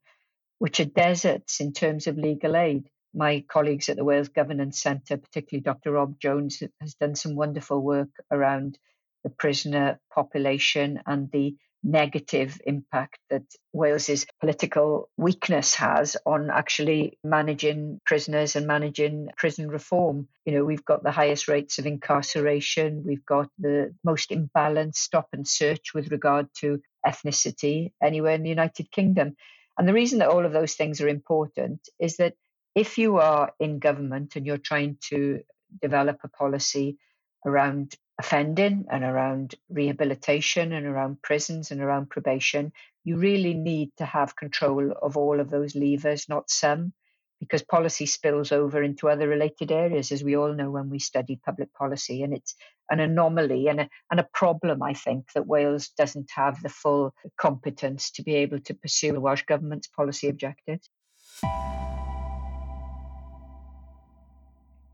which 0.59 0.79
are 0.79 0.85
deserts 0.85 1.61
in 1.61 1.73
terms 1.73 2.07
of 2.07 2.19
legal 2.19 2.55
aid. 2.55 2.89
My 3.15 3.45
colleagues 3.49 3.89
at 3.89 3.97
the 3.97 4.05
Wales 4.05 4.29
Governance 4.29 4.81
Centre, 4.81 5.17
particularly 5.17 5.63
Dr. 5.63 5.93
Rob 5.93 6.21
Jones, 6.21 6.63
has 6.81 6.95
done 6.95 7.15
some 7.15 7.35
wonderful 7.35 7.81
work 7.81 8.11
around 8.31 8.79
the 9.25 9.31
prisoner 9.31 9.99
population 10.13 11.01
and 11.07 11.31
the 11.31 11.57
negative 11.83 12.61
impact 12.67 13.19
that 13.31 13.43
Wales's 13.73 14.27
political 14.39 15.09
weakness 15.17 15.75
has 15.77 16.17
on 16.27 16.51
actually 16.51 17.19
managing 17.25 18.01
prisoners 18.05 18.57
and 18.57 18.67
managing 18.67 19.29
prison 19.37 19.69
reform. 19.69 20.29
You 20.45 20.55
know, 20.55 20.65
we've 20.65 20.85
got 20.85 21.03
the 21.03 21.11
highest 21.11 21.49
rates 21.49 21.79
of 21.79 21.87
incarceration, 21.87 23.03
we've 23.07 23.25
got 23.25 23.49
the 23.59 23.95
most 24.05 24.31
imbalanced 24.31 24.97
stop 24.97 25.29
and 25.33 25.47
search 25.47 25.95
with 25.95 26.11
regard 26.11 26.49
to 26.59 26.81
ethnicity 27.07 27.93
anywhere 28.03 28.35
in 28.35 28.43
the 28.43 28.51
United 28.51 28.91
Kingdom. 28.91 29.37
And 29.79 29.89
the 29.89 29.95
reason 29.95 30.19
that 30.19 30.29
all 30.29 30.45
of 30.45 30.53
those 30.53 30.75
things 30.75 31.01
are 31.01 31.09
important 31.09 31.89
is 31.99 32.19
that 32.19 32.35
if 32.75 32.99
you 32.99 33.17
are 33.17 33.53
in 33.59 33.79
government 33.79 34.37
and 34.37 34.47
you're 34.47 34.59
trying 34.59 34.99
to 35.09 35.41
develop 35.81 36.19
a 36.23 36.29
policy 36.29 36.99
around 37.47 37.95
offending 38.21 38.85
and 38.91 39.03
around 39.03 39.55
rehabilitation 39.71 40.73
and 40.73 40.87
around 40.87 41.23
prisons 41.23 41.71
and 41.71 41.81
around 41.81 42.11
probation, 42.11 42.71
you 43.03 43.17
really 43.17 43.55
need 43.55 43.91
to 43.97 44.05
have 44.05 44.37
control 44.37 44.93
of 45.03 45.17
all 45.17 45.41
of 45.41 45.49
those 45.49 45.75
levers, 45.75 46.29
not 46.29 46.51
some, 46.51 46.93
because 47.41 47.63
policy 47.63 48.05
spills 48.05 48.53
over 48.53 48.83
into 48.83 49.09
other 49.09 49.27
related 49.27 49.73
areas, 49.73 50.13
as 50.13 50.23
we 50.23 50.37
all 50.37 50.53
know 50.53 50.71
when 50.71 50.91
we 50.91 50.99
study 50.99 51.41
public 51.43 51.73
policy. 51.73 52.23
And 52.23 52.35
it's 52.35 52.55
an 52.91 53.01
anomaly 53.01 53.69
and 53.69 53.81
a, 53.81 53.89
and 54.11 54.21
a 54.21 54.29
problem, 54.35 54.83
I 54.83 54.93
think, 54.93 55.33
that 55.35 55.47
Wales 55.47 55.89
doesn't 55.97 56.31
have 56.35 56.63
the 56.63 56.69
full 56.69 57.15
competence 57.39 58.11
to 58.13 58.23
be 58.23 58.35
able 58.35 58.61
to 58.61 58.75
pursue 58.75 59.13
the 59.13 59.21
Welsh 59.21 59.45
Government's 59.45 59.89
policy 59.89 60.29
objectives. 60.29 60.91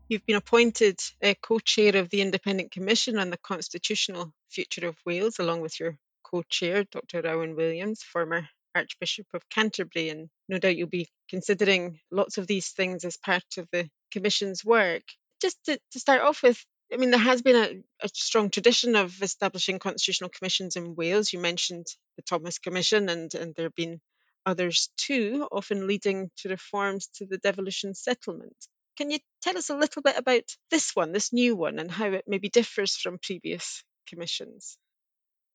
You've 0.09 0.25
been 0.25 0.37
appointed 0.37 1.01
uh, 1.21 1.33
co-chair 1.41 1.97
of 1.97 2.09
the 2.09 2.21
Independent 2.21 2.71
Commission 2.71 3.17
on 3.19 3.29
the 3.29 3.35
Constitutional 3.35 4.33
Future 4.49 4.87
of 4.87 4.95
Wales, 5.05 5.37
along 5.37 5.59
with 5.59 5.77
your 5.81 5.97
co-chair, 6.23 6.85
Dr. 6.85 7.23
Rowan 7.23 7.57
Williams, 7.57 8.03
former 8.03 8.47
Archbishop 8.73 9.27
of 9.33 9.49
Canterbury, 9.49 10.07
and 10.07 10.29
no 10.47 10.59
doubt 10.59 10.77
you'll 10.77 10.87
be 10.87 11.09
considering 11.29 11.99
lots 12.09 12.37
of 12.37 12.47
these 12.47 12.69
things 12.69 13.03
as 13.03 13.17
part 13.17 13.43
of 13.57 13.67
the 13.73 13.89
Commission's 14.09 14.63
work. 14.63 15.03
Just 15.41 15.57
to, 15.65 15.77
to 15.91 15.99
start 15.99 16.21
off 16.21 16.41
with, 16.41 16.65
I 16.93 16.95
mean, 16.95 17.11
there 17.11 17.19
has 17.19 17.41
been 17.41 17.57
a, 17.57 18.05
a, 18.05 18.07
strong 18.13 18.49
tradition 18.49 18.95
of 18.95 19.21
establishing 19.21 19.77
constitutional 19.77 20.29
commissions 20.29 20.77
in 20.77 20.95
Wales. 20.95 21.33
You 21.33 21.39
mentioned 21.39 21.85
the 22.15 22.21
Thomas 22.21 22.59
Commission, 22.59 23.09
and, 23.09 23.35
and 23.35 23.53
there 23.55 23.65
have 23.65 23.75
been 23.75 23.99
others 24.45 24.89
too, 24.95 25.49
often 25.51 25.85
leading 25.85 26.31
to 26.37 26.47
reforms 26.47 27.09
to 27.15 27.25
the 27.25 27.39
devolution 27.39 27.93
settlement. 27.93 28.55
Can 28.97 29.11
you 29.11 29.19
tell 29.47 29.57
us 29.57 29.69
a 29.69 29.77
little 29.77 30.01
bit 30.01 30.17
about 30.17 30.43
this 30.71 30.91
one, 30.93 31.13
this 31.13 31.31
new 31.31 31.55
one, 31.55 31.79
and 31.79 31.89
how 31.89 32.07
it 32.07 32.25
maybe 32.27 32.49
differs 32.49 32.95
from 32.97 33.17
previous 33.21 33.83
commissions? 34.07 34.77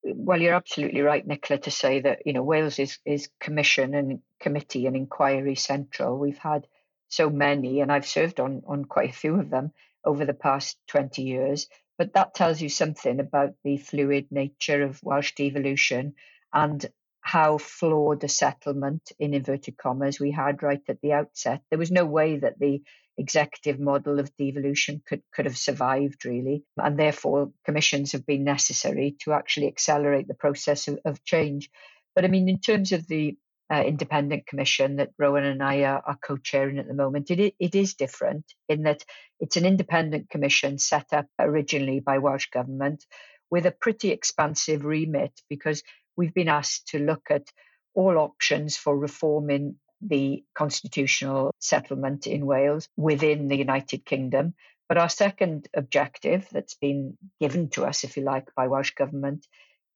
Well, 0.02 0.40
you're 0.40 0.54
absolutely 0.54 1.02
right, 1.02 1.26
Nicola, 1.26 1.60
to 1.60 1.70
say 1.70 2.00
that 2.00 2.22
you 2.26 2.32
know 2.32 2.42
Wales 2.42 2.78
is 2.78 2.98
is 3.04 3.28
commission 3.38 3.94
and 3.94 4.20
committee 4.40 4.86
and 4.86 4.96
inquiry 4.96 5.54
central. 5.54 6.18
We've 6.18 6.38
had 6.38 6.66
so 7.08 7.28
many, 7.28 7.80
and 7.80 7.92
I've 7.92 8.06
served 8.06 8.40
on 8.40 8.62
on 8.66 8.86
quite 8.86 9.10
a 9.10 9.14
few 9.14 9.38
of 9.38 9.50
them 9.50 9.72
over 10.04 10.24
the 10.24 10.34
past 10.34 10.78
20 10.88 11.22
years. 11.22 11.68
But 11.98 12.14
that 12.14 12.34
tells 12.34 12.60
you 12.60 12.68
something 12.68 13.20
about 13.20 13.54
the 13.62 13.76
fluid 13.76 14.26
nature 14.32 14.82
of 14.82 15.02
Welsh 15.04 15.34
devolution 15.34 16.14
and 16.52 16.84
how 17.20 17.56
flawed 17.56 18.24
a 18.24 18.28
settlement, 18.28 19.12
in 19.18 19.32
inverted 19.34 19.76
commas, 19.76 20.18
we 20.18 20.32
had 20.32 20.62
right 20.62 20.82
at 20.88 21.00
the 21.00 21.12
outset. 21.12 21.62
There 21.70 21.78
was 21.78 21.92
no 21.92 22.04
way 22.04 22.38
that 22.38 22.58
the 22.58 22.82
executive 23.18 23.78
model 23.78 24.18
of 24.18 24.34
devolution 24.36 25.02
could, 25.06 25.22
could 25.34 25.44
have 25.44 25.56
survived, 25.56 26.24
really. 26.24 26.64
And 26.76 26.98
therefore, 26.98 27.52
commissions 27.64 28.12
have 28.12 28.26
been 28.26 28.44
necessary 28.44 29.16
to 29.20 29.32
actually 29.32 29.68
accelerate 29.68 30.28
the 30.28 30.34
process 30.34 30.88
of, 30.88 30.98
of 31.04 31.24
change. 31.24 31.70
But 32.14 32.24
I 32.24 32.28
mean, 32.28 32.48
in 32.48 32.60
terms 32.60 32.92
of 32.92 33.06
the 33.06 33.36
uh, 33.72 33.82
independent 33.82 34.46
commission 34.46 34.96
that 34.96 35.12
Rowan 35.18 35.44
and 35.44 35.62
I 35.62 35.84
are, 35.84 36.02
are 36.04 36.18
co-chairing 36.22 36.78
at 36.78 36.86
the 36.86 36.94
moment, 36.94 37.30
it, 37.30 37.54
it 37.58 37.74
is 37.74 37.94
different 37.94 38.44
in 38.68 38.82
that 38.82 39.04
it's 39.40 39.56
an 39.56 39.64
independent 39.64 40.28
commission 40.28 40.78
set 40.78 41.06
up 41.12 41.26
originally 41.38 42.00
by 42.00 42.18
Welsh 42.18 42.50
Government 42.50 43.04
with 43.50 43.66
a 43.66 43.70
pretty 43.70 44.10
expansive 44.10 44.84
remit 44.84 45.32
because 45.48 45.82
we've 46.16 46.34
been 46.34 46.48
asked 46.48 46.88
to 46.88 46.98
look 46.98 47.30
at 47.30 47.46
all 47.94 48.18
options 48.18 48.76
for 48.76 48.96
reforming 48.96 49.76
the 50.02 50.44
constitutional 50.54 51.54
settlement 51.58 52.26
in 52.26 52.46
Wales 52.46 52.88
within 52.96 53.48
the 53.48 53.56
United 53.56 54.04
Kingdom. 54.04 54.54
But 54.88 54.98
our 54.98 55.08
second 55.08 55.68
objective 55.74 56.46
that's 56.52 56.74
been 56.74 57.16
given 57.40 57.70
to 57.70 57.84
us, 57.84 58.04
if 58.04 58.16
you 58.16 58.24
like, 58.24 58.54
by 58.54 58.66
Welsh 58.66 58.92
Government 58.92 59.46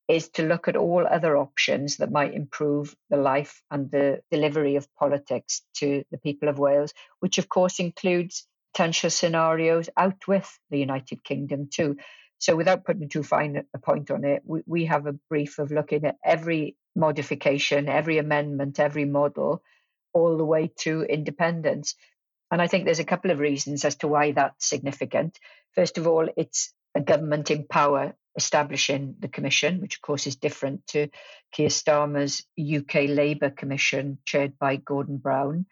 is 0.08 0.28
to 0.30 0.44
look 0.44 0.68
at 0.68 0.76
all 0.76 1.06
other 1.06 1.36
options 1.36 1.96
that 1.96 2.12
might 2.12 2.34
improve 2.34 2.94
the 3.10 3.16
life 3.16 3.62
and 3.70 3.90
the 3.90 4.22
delivery 4.30 4.76
of 4.76 4.94
politics 4.94 5.62
to 5.74 6.04
the 6.12 6.18
people 6.18 6.48
of 6.48 6.58
Wales, 6.58 6.94
which 7.20 7.38
of 7.38 7.48
course 7.48 7.80
includes 7.80 8.46
potential 8.72 9.10
scenarios 9.10 9.88
out 9.96 10.28
with 10.28 10.58
the 10.70 10.78
United 10.78 11.24
Kingdom 11.24 11.68
too. 11.72 11.96
So, 12.38 12.54
without 12.54 12.84
putting 12.84 13.08
too 13.08 13.22
fine 13.22 13.64
a 13.74 13.78
point 13.78 14.10
on 14.10 14.24
it, 14.24 14.42
we, 14.44 14.60
we 14.66 14.84
have 14.84 15.06
a 15.06 15.18
brief 15.28 15.58
of 15.58 15.72
looking 15.72 16.04
at 16.04 16.16
every 16.24 16.76
modification, 16.94 17.88
every 17.88 18.18
amendment, 18.18 18.78
every 18.78 19.06
model, 19.06 19.62
all 20.16 20.38
the 20.38 20.50
way 20.54 20.72
to 20.78 21.02
independence. 21.02 21.94
And 22.50 22.62
I 22.62 22.68
think 22.68 22.84
there's 22.84 23.04
a 23.04 23.12
couple 23.12 23.30
of 23.30 23.38
reasons 23.38 23.84
as 23.84 23.96
to 23.96 24.08
why 24.08 24.32
that's 24.32 24.66
significant. 24.66 25.38
First 25.74 25.98
of 25.98 26.06
all, 26.06 26.26
it's 26.38 26.72
a 26.94 27.02
government 27.02 27.50
in 27.50 27.66
power 27.66 28.14
establishing 28.34 29.16
the 29.18 29.28
commission, 29.28 29.80
which 29.82 29.96
of 29.96 30.00
course 30.00 30.26
is 30.26 30.36
different 30.36 30.86
to 30.86 31.08
Keir 31.52 31.68
Starmer's 31.68 32.44
UK 32.58 33.10
Labour 33.10 33.50
Commission 33.50 34.18
chaired 34.24 34.58
by 34.58 34.76
Gordon 34.76 35.18
Brown. 35.18 35.66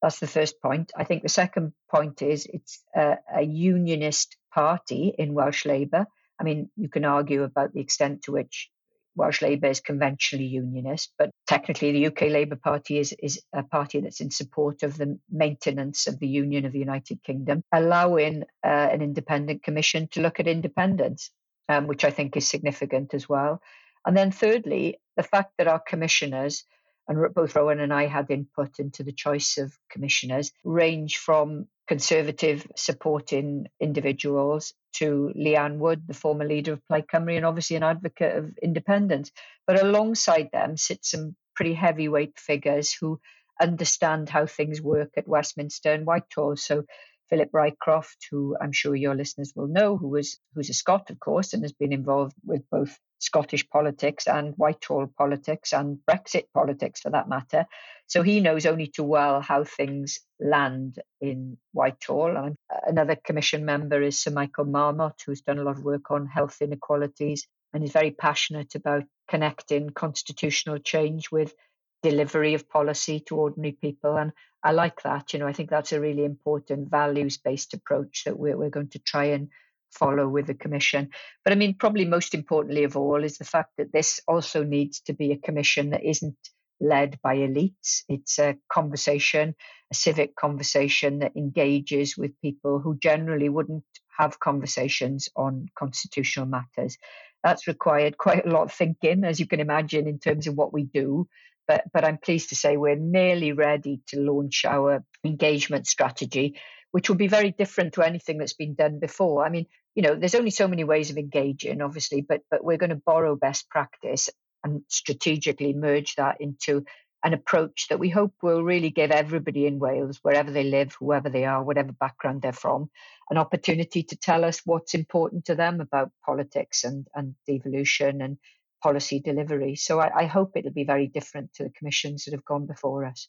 That's 0.00 0.20
the 0.20 0.28
first 0.28 0.62
point. 0.62 0.92
I 0.96 1.02
think 1.02 1.24
the 1.24 1.28
second 1.28 1.72
point 1.90 2.22
is 2.22 2.46
it's 2.46 2.80
a, 2.94 3.16
a 3.34 3.42
unionist 3.42 4.36
party 4.54 5.12
in 5.18 5.34
Welsh 5.34 5.66
Labour. 5.66 6.06
I 6.40 6.44
mean, 6.44 6.70
you 6.76 6.88
can 6.88 7.04
argue 7.04 7.42
about 7.42 7.72
the 7.72 7.80
extent 7.80 8.22
to 8.22 8.32
which 8.32 8.70
Welsh 9.14 9.42
Labour 9.42 9.68
is 9.68 9.80
conventionally 9.80 10.46
unionist, 10.46 11.12
but 11.18 11.30
technically 11.46 11.92
the 11.92 12.06
UK 12.06 12.22
Labour 12.22 12.56
Party 12.56 12.98
is, 12.98 13.14
is 13.20 13.42
a 13.52 13.62
party 13.62 14.00
that's 14.00 14.20
in 14.20 14.30
support 14.30 14.82
of 14.82 14.96
the 14.96 15.18
maintenance 15.30 16.06
of 16.06 16.18
the 16.18 16.28
Union 16.28 16.64
of 16.64 16.72
the 16.72 16.78
United 16.78 17.22
Kingdom, 17.24 17.62
allowing 17.72 18.44
uh, 18.64 18.88
an 18.92 19.02
independent 19.02 19.62
commission 19.62 20.08
to 20.12 20.20
look 20.20 20.38
at 20.40 20.46
independence, 20.46 21.30
um, 21.68 21.86
which 21.86 22.04
I 22.04 22.10
think 22.10 22.36
is 22.36 22.48
significant 22.48 23.14
as 23.14 23.28
well. 23.28 23.60
And 24.06 24.16
then 24.16 24.30
thirdly, 24.30 25.00
the 25.16 25.22
fact 25.22 25.52
that 25.58 25.68
our 25.68 25.80
commissioners 25.80 26.64
and 27.08 27.34
both 27.34 27.56
Rowan 27.56 27.80
and 27.80 27.92
I 27.92 28.06
had 28.06 28.30
input 28.30 28.78
into 28.78 29.02
the 29.02 29.12
choice 29.12 29.56
of 29.56 29.76
commissioners, 29.90 30.52
range 30.62 31.16
from 31.16 31.66
conservative 31.88 32.66
supporting 32.76 33.66
individuals 33.80 34.74
to 34.92 35.32
Leanne 35.36 35.78
Wood, 35.78 36.02
the 36.06 36.14
former 36.14 36.46
leader 36.46 36.74
of 36.74 36.86
Plaid 36.86 37.06
Cymru, 37.06 37.36
and 37.36 37.46
obviously 37.46 37.76
an 37.76 37.82
advocate 37.82 38.36
of 38.36 38.58
independence. 38.62 39.32
But 39.66 39.82
alongside 39.82 40.50
them 40.52 40.76
sit 40.76 41.04
some 41.04 41.34
pretty 41.56 41.74
heavyweight 41.74 42.38
figures 42.38 42.92
who 42.92 43.20
understand 43.60 44.28
how 44.28 44.46
things 44.46 44.80
work 44.80 45.10
at 45.16 45.26
Westminster 45.26 45.92
and 45.92 46.06
Whitehall. 46.06 46.56
So 46.56 46.84
Philip 47.30 47.50
Rycroft, 47.52 48.16
who 48.30 48.56
I'm 48.60 48.72
sure 48.72 48.94
your 48.94 49.14
listeners 49.14 49.52
will 49.56 49.68
know, 49.68 49.96
who 49.96 50.08
was 50.08 50.38
who's 50.54 50.70
a 50.70 50.74
Scot, 50.74 51.10
of 51.10 51.18
course, 51.18 51.52
and 51.52 51.62
has 51.62 51.72
been 51.72 51.92
involved 51.92 52.34
with 52.44 52.62
both 52.70 52.98
Scottish 53.18 53.68
politics 53.68 54.26
and 54.26 54.54
Whitehall 54.56 55.08
politics 55.16 55.72
and 55.72 55.98
Brexit 56.08 56.44
politics 56.54 57.00
for 57.00 57.10
that 57.10 57.28
matter. 57.28 57.66
So 58.06 58.22
he 58.22 58.40
knows 58.40 58.64
only 58.64 58.86
too 58.86 59.04
well 59.04 59.40
how 59.40 59.64
things 59.64 60.20
land 60.40 60.98
in 61.20 61.58
Whitehall. 61.72 62.36
And 62.36 62.56
another 62.86 63.16
commission 63.16 63.64
member 63.64 64.00
is 64.00 64.22
Sir 64.22 64.30
Michael 64.30 64.64
Marmot, 64.64 65.20
who's 65.26 65.42
done 65.42 65.58
a 65.58 65.62
lot 65.62 65.78
of 65.78 65.84
work 65.84 66.10
on 66.10 66.26
health 66.26 66.58
inequalities 66.60 67.46
and 67.72 67.84
is 67.84 67.92
very 67.92 68.12
passionate 68.12 68.74
about 68.74 69.04
connecting 69.28 69.90
constitutional 69.90 70.78
change 70.78 71.30
with 71.30 71.54
delivery 72.02 72.54
of 72.54 72.68
policy 72.68 73.20
to 73.20 73.36
ordinary 73.36 73.72
people. 73.72 74.16
And 74.16 74.32
I 74.62 74.72
like 74.72 75.02
that. 75.02 75.32
You 75.32 75.40
know, 75.40 75.46
I 75.46 75.52
think 75.52 75.68
that's 75.68 75.92
a 75.92 76.00
really 76.00 76.24
important 76.24 76.90
values 76.90 77.36
based 77.36 77.74
approach 77.74 78.24
that 78.24 78.38
we're, 78.38 78.56
we're 78.56 78.70
going 78.70 78.90
to 78.90 78.98
try 78.98 79.26
and 79.26 79.48
follow 79.92 80.28
with 80.28 80.46
the 80.46 80.54
commission. 80.54 81.10
But 81.44 81.52
I 81.52 81.56
mean, 81.56 81.74
probably 81.74 82.04
most 82.04 82.34
importantly 82.34 82.84
of 82.84 82.96
all 82.96 83.24
is 83.24 83.38
the 83.38 83.44
fact 83.44 83.72
that 83.78 83.92
this 83.92 84.20
also 84.28 84.62
needs 84.62 85.00
to 85.02 85.12
be 85.12 85.32
a 85.32 85.38
commission 85.38 85.90
that 85.90 86.04
isn't 86.04 86.36
led 86.80 87.18
by 87.22 87.36
elites. 87.36 88.02
It's 88.08 88.38
a 88.38 88.56
conversation, 88.72 89.54
a 89.90 89.94
civic 89.94 90.36
conversation 90.36 91.20
that 91.20 91.36
engages 91.36 92.16
with 92.16 92.40
people 92.40 92.78
who 92.78 92.98
generally 92.98 93.48
wouldn't 93.48 93.84
have 94.18 94.40
conversations 94.40 95.28
on 95.36 95.66
constitutional 95.76 96.46
matters. 96.46 96.98
That's 97.44 97.68
required 97.68 98.18
quite 98.18 98.46
a 98.46 98.50
lot 98.50 98.62
of 98.62 98.72
thinking, 98.72 99.24
as 99.24 99.38
you 99.38 99.46
can 99.46 99.60
imagine, 99.60 100.06
in 100.08 100.18
terms 100.18 100.46
of 100.46 100.54
what 100.54 100.72
we 100.72 100.84
do. 100.84 101.28
But, 101.66 101.84
but 101.92 102.04
I'm 102.04 102.18
pleased 102.18 102.48
to 102.48 102.56
say 102.56 102.76
we're 102.76 102.96
nearly 102.96 103.52
ready 103.52 104.00
to 104.08 104.20
launch 104.20 104.64
our 104.64 105.04
engagement 105.24 105.86
strategy, 105.86 106.58
which 106.92 107.08
will 107.08 107.16
be 107.16 107.28
very 107.28 107.50
different 107.50 107.94
to 107.94 108.02
anything 108.02 108.38
that's 108.38 108.54
been 108.54 108.74
done 108.74 108.98
before. 108.98 109.44
I 109.44 109.50
mean, 109.50 109.66
you 109.94 110.02
know, 110.02 110.14
there's 110.14 110.34
only 110.34 110.50
so 110.50 110.68
many 110.68 110.84
ways 110.84 111.10
of 111.10 111.18
engaging, 111.18 111.82
obviously, 111.82 112.20
but 112.20 112.42
but 112.50 112.64
we're 112.64 112.78
going 112.78 112.90
to 112.90 113.02
borrow 113.04 113.36
best 113.36 113.68
practice 113.68 114.30
and 114.64 114.82
strategically 114.88 115.72
merge 115.72 116.14
that 116.16 116.40
into 116.40 116.84
an 117.24 117.34
approach 117.34 117.88
that 117.88 117.98
we 117.98 118.08
hope 118.08 118.32
will 118.42 118.62
really 118.62 118.90
give 118.90 119.10
everybody 119.10 119.66
in 119.66 119.78
Wales, 119.78 120.20
wherever 120.22 120.50
they 120.50 120.64
live, 120.64 120.96
whoever 120.98 121.28
they 121.28 121.44
are, 121.44 121.64
whatever 121.64 121.92
background 121.92 122.42
they're 122.42 122.52
from, 122.52 122.90
an 123.30 123.36
opportunity 123.36 124.04
to 124.04 124.16
tell 124.16 124.44
us 124.44 124.62
what's 124.64 124.94
important 124.94 125.44
to 125.46 125.54
them 125.54 125.80
about 125.80 126.12
politics 126.24 126.84
and, 126.84 127.06
and 127.14 127.34
devolution 127.46 128.22
and 128.22 128.38
policy 128.82 129.20
delivery. 129.20 129.74
So 129.74 130.00
I, 130.00 130.22
I 130.22 130.24
hope 130.26 130.52
it'll 130.54 130.70
be 130.70 130.84
very 130.84 131.08
different 131.08 131.54
to 131.54 131.64
the 131.64 131.70
commissions 131.70 132.24
that 132.24 132.34
have 132.34 132.44
gone 132.44 132.66
before 132.66 133.04
us. 133.04 133.28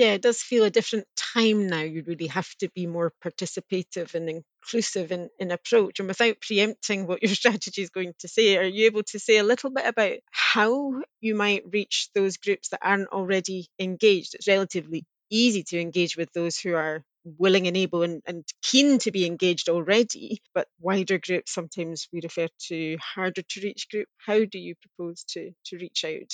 Yeah, 0.00 0.12
it 0.14 0.22
does 0.22 0.40
feel 0.42 0.64
a 0.64 0.70
different 0.70 1.06
time 1.16 1.66
now. 1.66 1.82
You 1.82 2.02
really 2.06 2.28
have 2.28 2.48
to 2.60 2.68
be 2.70 2.86
more 2.86 3.12
participative 3.22 4.14
and 4.14 4.28
inclusive 4.30 5.12
in, 5.12 5.28
in 5.38 5.50
approach. 5.50 5.98
And 6.00 6.08
without 6.08 6.40
preempting 6.40 7.06
what 7.06 7.22
your 7.22 7.34
strategy 7.34 7.82
is 7.82 7.90
going 7.90 8.14
to 8.20 8.28
say, 8.28 8.56
are 8.56 8.62
you 8.64 8.86
able 8.86 9.02
to 9.04 9.18
say 9.18 9.36
a 9.36 9.42
little 9.44 9.70
bit 9.70 9.86
about 9.86 10.18
how 10.30 11.02
you 11.20 11.34
might 11.34 11.64
reach 11.72 12.08
those 12.14 12.36
groups 12.38 12.68
that 12.70 12.80
aren't 12.82 13.08
already 13.08 13.68
engaged? 13.78 14.34
It's 14.34 14.48
relatively 14.48 15.04
easy 15.30 15.62
to 15.64 15.80
engage 15.80 16.16
with 16.16 16.32
those 16.32 16.58
who 16.58 16.74
are 16.74 17.04
willing 17.24 17.66
and 17.66 17.76
able 17.76 18.02
and, 18.02 18.22
and 18.26 18.44
keen 18.62 18.98
to 19.00 19.10
be 19.12 19.26
engaged 19.26 19.68
already, 19.68 20.40
but 20.54 20.68
wider 20.80 21.18
groups 21.18 21.52
sometimes 21.52 22.08
we 22.12 22.20
refer 22.22 22.48
to 22.68 22.96
harder 23.14 23.42
to 23.42 23.60
reach 23.60 23.88
group. 23.90 24.08
How 24.16 24.44
do 24.46 24.58
you 24.58 24.74
propose 24.76 25.24
to 25.34 25.52
to 25.66 25.76
reach 25.76 26.04
out? 26.06 26.32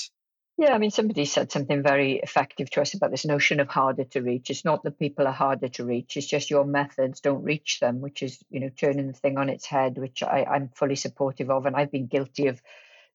Yeah, 0.58 0.72
I 0.72 0.78
mean, 0.78 0.90
somebody 0.90 1.26
said 1.26 1.52
something 1.52 1.82
very 1.82 2.14
effective 2.22 2.70
to 2.70 2.80
us 2.80 2.94
about 2.94 3.10
this 3.10 3.26
notion 3.26 3.60
of 3.60 3.68
harder 3.68 4.04
to 4.04 4.22
reach. 4.22 4.48
It's 4.48 4.64
not 4.64 4.84
that 4.84 4.98
people 4.98 5.26
are 5.26 5.32
harder 5.32 5.68
to 5.68 5.84
reach, 5.84 6.16
it's 6.16 6.26
just 6.26 6.48
your 6.50 6.64
methods 6.64 7.20
don't 7.20 7.42
reach 7.42 7.78
them, 7.80 8.00
which 8.00 8.22
is, 8.22 8.38
you 8.48 8.60
know, 8.60 8.70
turning 8.70 9.08
the 9.08 9.12
thing 9.12 9.36
on 9.36 9.50
its 9.50 9.66
head, 9.66 9.98
which 9.98 10.22
I, 10.22 10.44
I'm 10.44 10.70
fully 10.70 10.96
supportive 10.96 11.50
of. 11.50 11.66
And 11.66 11.76
I've 11.76 11.92
been 11.92 12.06
guilty 12.06 12.46
of, 12.46 12.62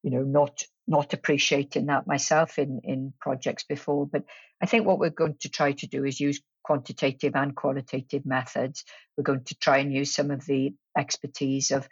you 0.03 0.11
know, 0.11 0.23
not 0.23 0.63
not 0.87 1.13
appreciating 1.13 1.85
that 1.87 2.05
myself 2.05 2.59
in, 2.59 2.81
in 2.83 3.13
projects 3.19 3.63
before. 3.63 4.05
But 4.05 4.25
I 4.61 4.65
think 4.65 4.85
what 4.85 4.99
we're 4.99 5.09
going 5.09 5.37
to 5.39 5.49
try 5.49 5.71
to 5.71 5.87
do 5.87 6.05
is 6.05 6.19
use 6.19 6.41
quantitative 6.63 7.35
and 7.35 7.55
qualitative 7.55 8.25
methods. 8.25 8.83
We're 9.17 9.23
going 9.23 9.45
to 9.45 9.55
try 9.55 9.77
and 9.77 9.93
use 9.93 10.13
some 10.13 10.29
of 10.29 10.45
the 10.45 10.73
expertise 10.97 11.71
of 11.71 11.87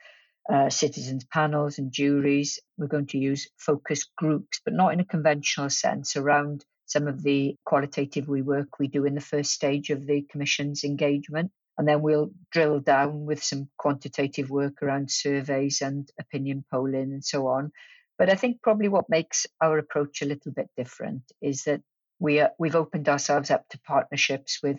uh, 0.51 0.69
citizens 0.69 1.25
panels 1.25 1.77
and 1.77 1.91
juries. 1.91 2.59
We're 2.77 2.87
going 2.87 3.07
to 3.07 3.17
use 3.17 3.49
focus 3.57 4.05
groups, 4.17 4.61
but 4.65 4.73
not 4.73 4.93
in 4.93 4.99
a 4.99 5.05
conventional 5.05 5.69
sense, 5.69 6.15
around 6.15 6.65
some 6.85 7.07
of 7.07 7.21
the 7.21 7.55
qualitative 7.65 8.27
we 8.27 8.41
work 8.41 8.79
we 8.79 8.87
do 8.87 9.05
in 9.05 9.13
the 9.13 9.21
first 9.21 9.51
stage 9.51 9.91
of 9.91 10.07
the 10.07 10.23
Commission's 10.31 10.83
engagement. 10.83 11.51
And 11.77 11.87
then 11.87 12.01
we'll 12.01 12.31
drill 12.51 12.79
down 12.79 13.25
with 13.25 13.43
some 13.43 13.69
quantitative 13.77 14.49
work 14.49 14.81
around 14.81 15.11
surveys 15.11 15.81
and 15.81 16.09
opinion 16.19 16.65
polling 16.69 17.13
and 17.13 17.23
so 17.23 17.47
on. 17.47 17.71
But 18.17 18.29
I 18.29 18.35
think 18.35 18.61
probably 18.61 18.89
what 18.89 19.09
makes 19.09 19.47
our 19.61 19.77
approach 19.77 20.21
a 20.21 20.25
little 20.25 20.51
bit 20.51 20.69
different 20.75 21.23
is 21.41 21.63
that 21.63 21.81
we 22.19 22.41
are, 22.41 22.51
we've 22.59 22.75
opened 22.75 23.07
ourselves 23.07 23.49
up 23.49 23.69
to 23.69 23.79
partnerships 23.79 24.59
with 24.61 24.77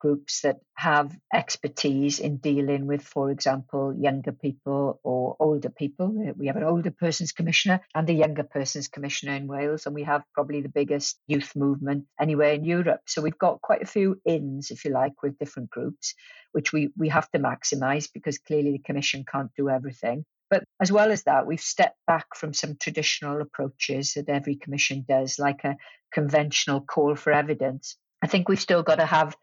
groups 0.00 0.40
that 0.40 0.56
have 0.74 1.16
expertise 1.32 2.18
in 2.18 2.38
dealing 2.38 2.86
with, 2.86 3.02
for 3.02 3.30
example, 3.30 3.94
younger 3.96 4.32
people 4.32 4.98
or 5.04 5.36
older 5.38 5.70
people. 5.70 6.08
We 6.36 6.48
have 6.48 6.56
an 6.56 6.64
older 6.64 6.90
persons 6.90 7.32
commissioner 7.32 7.80
and 7.94 8.10
a 8.10 8.12
younger 8.12 8.42
persons 8.42 8.88
commissioner 8.88 9.34
in 9.34 9.46
Wales, 9.46 9.86
and 9.86 9.94
we 9.94 10.02
have 10.04 10.24
probably 10.34 10.62
the 10.62 10.68
biggest 10.68 11.18
youth 11.28 11.54
movement 11.54 12.06
anywhere 12.20 12.54
in 12.54 12.64
Europe. 12.64 13.02
So 13.06 13.22
we've 13.22 13.38
got 13.38 13.60
quite 13.60 13.82
a 13.82 13.86
few 13.86 14.20
ins, 14.24 14.70
if 14.70 14.84
you 14.84 14.90
like, 14.90 15.22
with 15.22 15.38
different 15.38 15.70
groups, 15.70 16.14
which 16.52 16.72
we, 16.72 16.90
we 16.96 17.10
have 17.10 17.30
to 17.30 17.38
maximise 17.38 18.08
because 18.12 18.38
clearly 18.38 18.72
the 18.72 18.78
commission 18.78 19.24
can't 19.30 19.50
do 19.56 19.68
everything. 19.68 20.24
But 20.50 20.64
as 20.80 20.90
well 20.90 21.12
as 21.12 21.22
that, 21.24 21.46
we've 21.46 21.60
stepped 21.60 21.98
back 22.08 22.34
from 22.34 22.52
some 22.52 22.76
traditional 22.76 23.40
approaches 23.40 24.14
that 24.14 24.28
every 24.28 24.56
commission 24.56 25.04
does, 25.08 25.38
like 25.38 25.62
a 25.62 25.76
conventional 26.12 26.80
call 26.80 27.14
for 27.14 27.32
evidence. 27.32 27.96
I 28.20 28.26
think 28.26 28.48
we've 28.48 28.60
still 28.60 28.82
got 28.82 28.96
to 28.96 29.06
have 29.06 29.36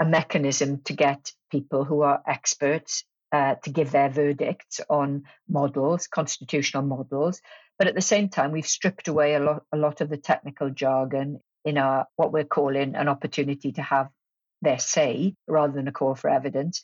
a 0.00 0.04
mechanism 0.04 0.80
to 0.82 0.92
get 0.92 1.32
people 1.50 1.84
who 1.84 2.02
are 2.02 2.22
experts 2.26 3.04
uh, 3.32 3.56
to 3.56 3.70
give 3.70 3.90
their 3.90 4.08
verdicts 4.08 4.80
on 4.88 5.24
models, 5.48 6.06
constitutional 6.06 6.82
models. 6.82 7.40
But 7.78 7.88
at 7.88 7.94
the 7.94 8.00
same 8.00 8.28
time, 8.28 8.52
we've 8.52 8.66
stripped 8.66 9.08
away 9.08 9.34
a 9.34 9.40
lot, 9.40 9.64
a 9.72 9.76
lot 9.76 10.00
of 10.00 10.08
the 10.08 10.16
technical 10.16 10.70
jargon 10.70 11.40
in 11.64 11.78
our 11.78 12.06
what 12.16 12.32
we're 12.32 12.44
calling 12.44 12.94
an 12.94 13.08
opportunity 13.08 13.72
to 13.72 13.82
have 13.82 14.08
their 14.62 14.78
say 14.78 15.34
rather 15.46 15.72
than 15.72 15.88
a 15.88 15.92
call 15.92 16.14
for 16.14 16.30
evidence. 16.30 16.82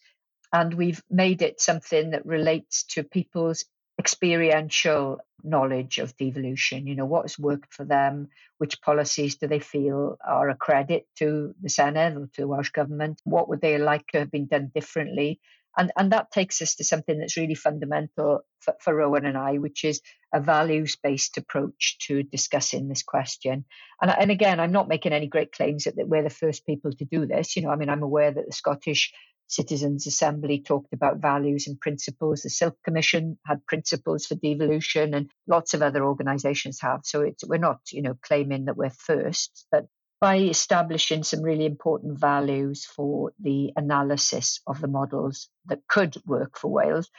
And 0.52 0.74
we've 0.74 1.02
made 1.10 1.42
it 1.42 1.60
something 1.60 2.10
that 2.10 2.26
relates 2.26 2.84
to 2.90 3.02
people's 3.02 3.64
experiential 3.98 5.18
knowledge 5.42 5.98
of 5.98 6.16
devolution. 6.16 6.86
You 6.86 6.94
know, 6.96 7.04
what 7.04 7.22
has 7.22 7.38
worked 7.38 7.74
for 7.74 7.84
them? 7.84 8.28
Which 8.58 8.80
policies 8.80 9.36
do 9.36 9.46
they 9.46 9.58
feel 9.58 10.16
are 10.26 10.48
a 10.48 10.56
credit 10.56 11.06
to 11.18 11.54
the 11.62 11.68
Senedd 11.68 12.16
or 12.16 12.26
to 12.26 12.40
the 12.40 12.48
Welsh 12.48 12.70
Government? 12.70 13.20
What 13.24 13.48
would 13.48 13.60
they 13.60 13.78
like 13.78 14.06
to 14.08 14.20
have 14.20 14.30
been 14.30 14.46
done 14.46 14.72
differently? 14.74 15.40
And, 15.76 15.90
and 15.96 16.12
that 16.12 16.30
takes 16.30 16.62
us 16.62 16.76
to 16.76 16.84
something 16.84 17.18
that's 17.18 17.36
really 17.36 17.56
fundamental 17.56 18.40
for, 18.60 18.74
for 18.80 18.94
Rowan 18.94 19.26
and 19.26 19.36
I, 19.36 19.58
which 19.58 19.84
is 19.84 20.00
a 20.32 20.40
values 20.40 20.96
based 21.02 21.36
approach 21.36 21.98
to 22.06 22.22
discussing 22.22 22.88
this 22.88 23.02
question. 23.02 23.64
And, 24.00 24.10
and 24.10 24.30
again, 24.30 24.60
I'm 24.60 24.72
not 24.72 24.88
making 24.88 25.12
any 25.12 25.26
great 25.26 25.52
claims 25.52 25.84
that, 25.84 25.96
that 25.96 26.08
we're 26.08 26.22
the 26.22 26.30
first 26.30 26.64
people 26.64 26.92
to 26.92 27.04
do 27.04 27.26
this. 27.26 27.56
You 27.56 27.62
know, 27.62 27.70
I 27.70 27.76
mean, 27.76 27.88
I'm 27.88 28.04
aware 28.04 28.30
that 28.30 28.46
the 28.46 28.52
Scottish 28.52 29.12
Citizens 29.54 30.06
Assembly 30.06 30.60
talked 30.60 30.92
about 30.92 31.18
values 31.18 31.68
and 31.68 31.80
principles. 31.80 32.42
The 32.42 32.50
Silk 32.50 32.76
Commission 32.84 33.38
had 33.46 33.64
principles 33.66 34.26
for 34.26 34.34
devolution, 34.34 35.14
and 35.14 35.30
lots 35.46 35.74
of 35.74 35.82
other 35.82 36.04
organisations 36.04 36.80
have. 36.80 37.02
So 37.04 37.30
we're 37.46 37.58
not, 37.58 37.80
you 37.92 38.02
know, 38.02 38.16
claiming 38.20 38.64
that 38.64 38.76
we're 38.76 38.90
first, 38.90 39.66
but 39.70 39.86
by 40.20 40.38
establishing 40.38 41.22
some 41.22 41.42
really 41.42 41.66
important 41.66 42.18
values 42.18 42.84
for 42.84 43.32
the 43.38 43.72
analysis 43.76 44.60
of 44.66 44.80
the 44.80 44.88
models 44.88 45.48
that 45.66 45.86
could 45.86 46.16
work 46.26 46.58
for 46.58 46.68
Wales, 46.70 47.10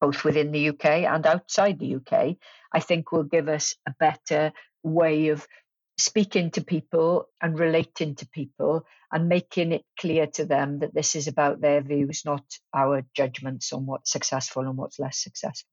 both 0.00 0.24
within 0.24 0.52
the 0.52 0.68
UK 0.70 0.86
and 0.86 1.26
outside 1.26 1.78
the 1.78 1.96
UK, 1.96 2.36
I 2.72 2.80
think 2.80 3.12
will 3.12 3.24
give 3.24 3.48
us 3.48 3.74
a 3.86 3.94
better 3.98 4.52
way 4.82 5.28
of 5.28 5.46
speaking 5.96 6.50
to 6.50 6.64
people 6.64 7.28
and 7.40 7.58
relating 7.58 8.14
to 8.16 8.26
people 8.28 8.84
and 9.12 9.28
making 9.28 9.72
it 9.72 9.84
clear 9.98 10.26
to 10.26 10.44
them 10.44 10.80
that 10.80 10.94
this 10.94 11.14
is 11.14 11.28
about 11.28 11.60
their 11.60 11.80
views, 11.80 12.22
not 12.24 12.44
our 12.74 13.02
judgments 13.14 13.72
on 13.72 13.86
what's 13.86 14.10
successful 14.10 14.62
and 14.62 14.76
what's 14.76 14.98
less 14.98 15.22
successful. 15.22 15.68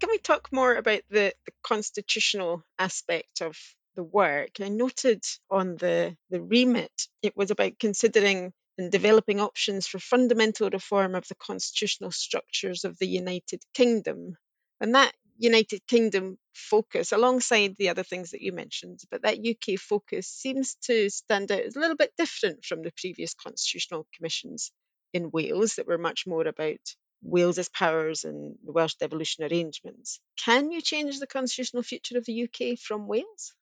Can 0.00 0.08
we 0.08 0.18
talk 0.18 0.48
more 0.50 0.74
about 0.74 1.02
the, 1.10 1.34
the 1.46 1.52
constitutional 1.62 2.64
aspect 2.78 3.42
of 3.42 3.56
the 3.94 4.02
work? 4.02 4.60
I 4.60 4.70
noted 4.70 5.22
on 5.50 5.76
the, 5.76 6.16
the 6.30 6.40
remit 6.40 6.92
it 7.22 7.36
was 7.36 7.50
about 7.50 7.78
considering 7.78 8.52
and 8.78 8.90
developing 8.90 9.40
options 9.40 9.86
for 9.86 9.98
fundamental 9.98 10.70
reform 10.70 11.14
of 11.14 11.28
the 11.28 11.34
constitutional 11.34 12.10
structures 12.10 12.84
of 12.84 12.98
the 12.98 13.06
United 13.06 13.62
Kingdom. 13.74 14.36
And 14.80 14.94
that 14.94 15.12
United 15.40 15.86
Kingdom 15.86 16.36
focus, 16.54 17.12
alongside 17.12 17.74
the 17.78 17.88
other 17.88 18.02
things 18.02 18.30
that 18.30 18.42
you 18.42 18.52
mentioned, 18.52 19.00
but 19.10 19.22
that 19.22 19.38
UK 19.38 19.78
focus 19.78 20.28
seems 20.28 20.76
to 20.82 21.08
stand 21.08 21.50
out 21.50 21.62
as 21.62 21.76
a 21.76 21.80
little 21.80 21.96
bit 21.96 22.12
different 22.18 22.62
from 22.62 22.82
the 22.82 22.92
previous 22.94 23.32
constitutional 23.32 24.06
commissions 24.14 24.70
in 25.14 25.30
Wales 25.30 25.76
that 25.76 25.86
were 25.86 25.96
much 25.96 26.26
more 26.26 26.46
about 26.46 26.78
Wales's 27.22 27.70
powers 27.70 28.24
and 28.24 28.54
the 28.64 28.72
Welsh 28.72 28.96
devolution 28.96 29.44
arrangements. 29.44 30.20
Can 30.44 30.70
you 30.70 30.82
change 30.82 31.18
the 31.18 31.26
constitutional 31.26 31.82
future 31.82 32.18
of 32.18 32.26
the 32.26 32.44
UK 32.44 32.78
from 32.78 33.08
Wales? 33.08 33.54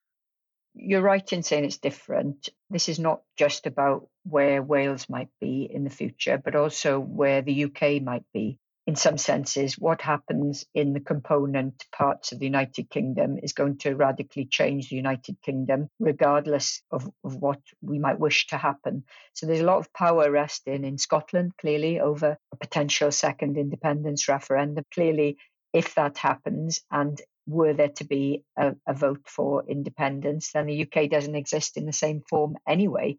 You're 0.75 1.01
right 1.01 1.33
in 1.33 1.45
saying 1.45 1.65
it's 1.65 1.79
different. 1.79 2.49
This 2.71 2.89
is 2.89 2.99
not 2.99 3.23
just 3.37 3.67
about 3.67 4.09
where 4.25 4.63
Wales 4.65 5.09
might 5.09 5.31
be 5.41 5.69
in 5.73 5.85
the 5.85 5.91
future, 5.91 6.41
but 6.45 6.57
also 6.57 6.99
where 6.99 7.43
the 7.43 7.65
UK 7.65 8.03
might 8.03 8.25
be 8.35 8.59
in 8.89 8.97
some 8.97 9.19
senses, 9.19 9.75
what 9.75 10.01
happens 10.01 10.65
in 10.73 10.95
the 10.95 11.01
component 11.01 11.85
parts 11.93 12.33
of 12.33 12.39
the 12.39 12.47
United 12.47 12.89
Kingdom 12.89 13.39
is 13.43 13.53
going 13.53 13.77
to 13.77 13.95
radically 13.95 14.47
change 14.47 14.89
the 14.89 14.97
United 14.97 15.37
Kingdom, 15.43 15.91
regardless 16.01 16.81
of, 16.91 17.07
of 17.23 17.37
what 17.37 17.61
we 17.83 17.99
might 17.99 18.19
wish 18.19 18.47
to 18.47 18.57
happen. 18.57 19.05
So 19.35 19.45
there's 19.45 19.61
a 19.61 19.67
lot 19.67 19.77
of 19.77 19.93
power 19.93 20.31
resting 20.31 20.87
in 20.87 20.97
Scotland, 20.97 21.53
clearly, 21.61 22.01
over 22.01 22.39
a 22.51 22.57
potential 22.57 23.13
second 23.13 23.59
independence 23.59 24.27
referendum. 24.27 24.87
Clearly, 24.95 25.37
if 25.75 25.95
that 25.97 26.17
happens, 26.17 26.81
and 26.91 27.21
were 27.47 27.75
there 27.75 27.91
to 27.97 28.05
be 28.05 28.43
a, 28.57 28.75
a 28.87 28.95
vote 28.95 29.27
for 29.27 29.67
independence, 29.69 30.53
then 30.53 30.65
the 30.65 30.85
UK 30.85 31.11
doesn't 31.11 31.37
exist 31.37 31.77
in 31.77 31.85
the 31.85 31.93
same 31.93 32.23
form 32.23 32.57
anyway. 32.67 33.19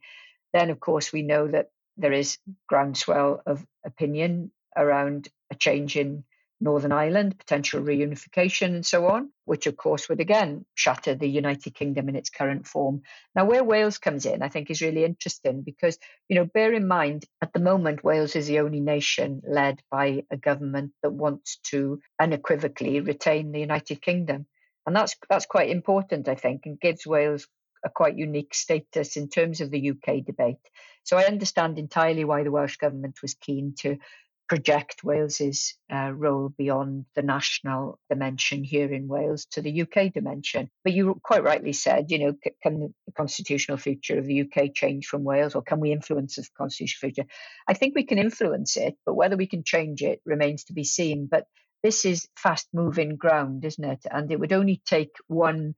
Then, 0.51 0.71
of 0.71 0.79
course, 0.79 1.13
we 1.13 1.21
know 1.21 1.47
that 1.47 1.67
there 1.95 2.13
is 2.13 2.39
groundswell 2.67 3.43
of 3.45 3.63
opinion 3.86 4.49
around 4.75 5.29
a 5.51 5.55
change 5.55 5.95
in 5.95 6.23
Northern 6.62 6.91
Ireland, 6.91 7.38
potential 7.38 7.82
reunification, 7.82 8.75
and 8.75 8.86
so 8.86 9.08
on, 9.08 9.32
which 9.45 9.65
of 9.65 9.77
course 9.77 10.10
would 10.10 10.19
again 10.19 10.65
shatter 10.75 11.15
the 11.15 11.27
United 11.27 11.73
Kingdom 11.73 12.10
in 12.10 12.17
its 12.17 12.29
current 12.29 12.67
form. 12.67 13.03
Now, 13.34 13.45
where 13.45 13.63
Wales 13.63 13.97
comes 13.97 14.25
in, 14.25 14.41
I 14.41 14.49
think, 14.49 14.69
is 14.69 14.82
really 14.82 15.05
interesting 15.05 15.62
because, 15.62 15.97
you 16.27 16.36
know, 16.36 16.45
bear 16.45 16.73
in 16.73 16.88
mind, 16.88 17.25
at 17.41 17.53
the 17.53 17.62
moment, 17.62 18.03
Wales 18.03 18.36
is 18.36 18.47
the 18.47 18.60
only 18.60 18.82
nation 18.82 19.41
led 19.47 19.82
by 19.89 20.25
a 20.32 20.38
government 20.38 20.91
that 21.01 21.12
wants 21.12 21.60
to 21.67 22.01
unequivocally 22.19 22.99
retain 22.99 23.51
the 23.51 23.62
United 23.62 24.01
Kingdom. 24.01 24.45
And 24.86 24.95
that's 24.95 25.15
that's 25.29 25.45
quite 25.45 25.69
important, 25.69 26.27
I 26.27 26.36
think, 26.36 26.65
and 26.65 26.79
gives 26.79 27.08
Wales 27.08 27.47
a 27.86 27.89
quite 27.89 28.17
unique 28.17 28.53
status 28.53 29.15
in 29.15 29.29
terms 29.29 29.62
of 29.62 29.71
the 29.71 29.91
UK 29.91 30.25
debate. 30.25 30.58
So 31.03 31.17
I 31.17 31.23
understand 31.23 31.79
entirely 31.79 32.25
why 32.25 32.43
the 32.43 32.51
Welsh 32.51 32.75
government 32.77 33.21
was 33.21 33.34
keen 33.36 33.75
to 33.79 33.97
project 34.50 35.04
Wales's 35.04 35.76
uh, 35.94 36.12
role 36.12 36.50
beyond 36.58 37.06
the 37.16 37.22
national 37.22 38.00
dimension 38.10 38.64
here 38.64 38.92
in 38.92 39.08
Wales 39.08 39.46
to 39.52 39.62
the 39.62 39.84
UK 39.84 40.12
dimension. 40.12 40.70
But 40.84 40.94
you 40.94 41.20
quite 41.24 41.44
rightly 41.44 41.72
said, 41.72 42.10
you 42.10 42.18
know, 42.20 42.34
can 42.64 42.92
the 43.06 43.14
constitutional 43.16 43.78
future 43.78 44.18
of 44.18 44.26
the 44.26 44.42
UK 44.42 44.74
change 44.74 45.06
from 45.06 45.24
Wales, 45.24 45.54
or 45.54 45.62
can 45.62 45.80
we 45.80 45.92
influence 45.92 46.36
the 46.36 46.48
constitutional 46.58 47.12
future? 47.12 47.30
I 47.68 47.76
think 47.76 47.96
we 47.96 48.04
can 48.04 48.18
influence 48.18 48.76
it, 48.76 48.98
but 49.06 49.14
whether 49.14 49.38
we 49.38 49.48
can 49.48 49.64
change 49.64 50.02
it 50.02 50.20
remains 50.26 50.66
to 50.66 50.74
be 50.74 50.84
seen. 50.84 51.28
But 51.30 51.46
this 51.84 52.04
is 52.04 52.28
fast 52.36 52.68
moving 52.74 53.16
ground, 53.16 53.64
isn't 53.64 53.84
it? 53.84 54.06
And 54.10 54.32
it 54.32 54.40
would 54.40 54.52
only 54.52 54.82
take 54.86 55.12
one 55.28 55.76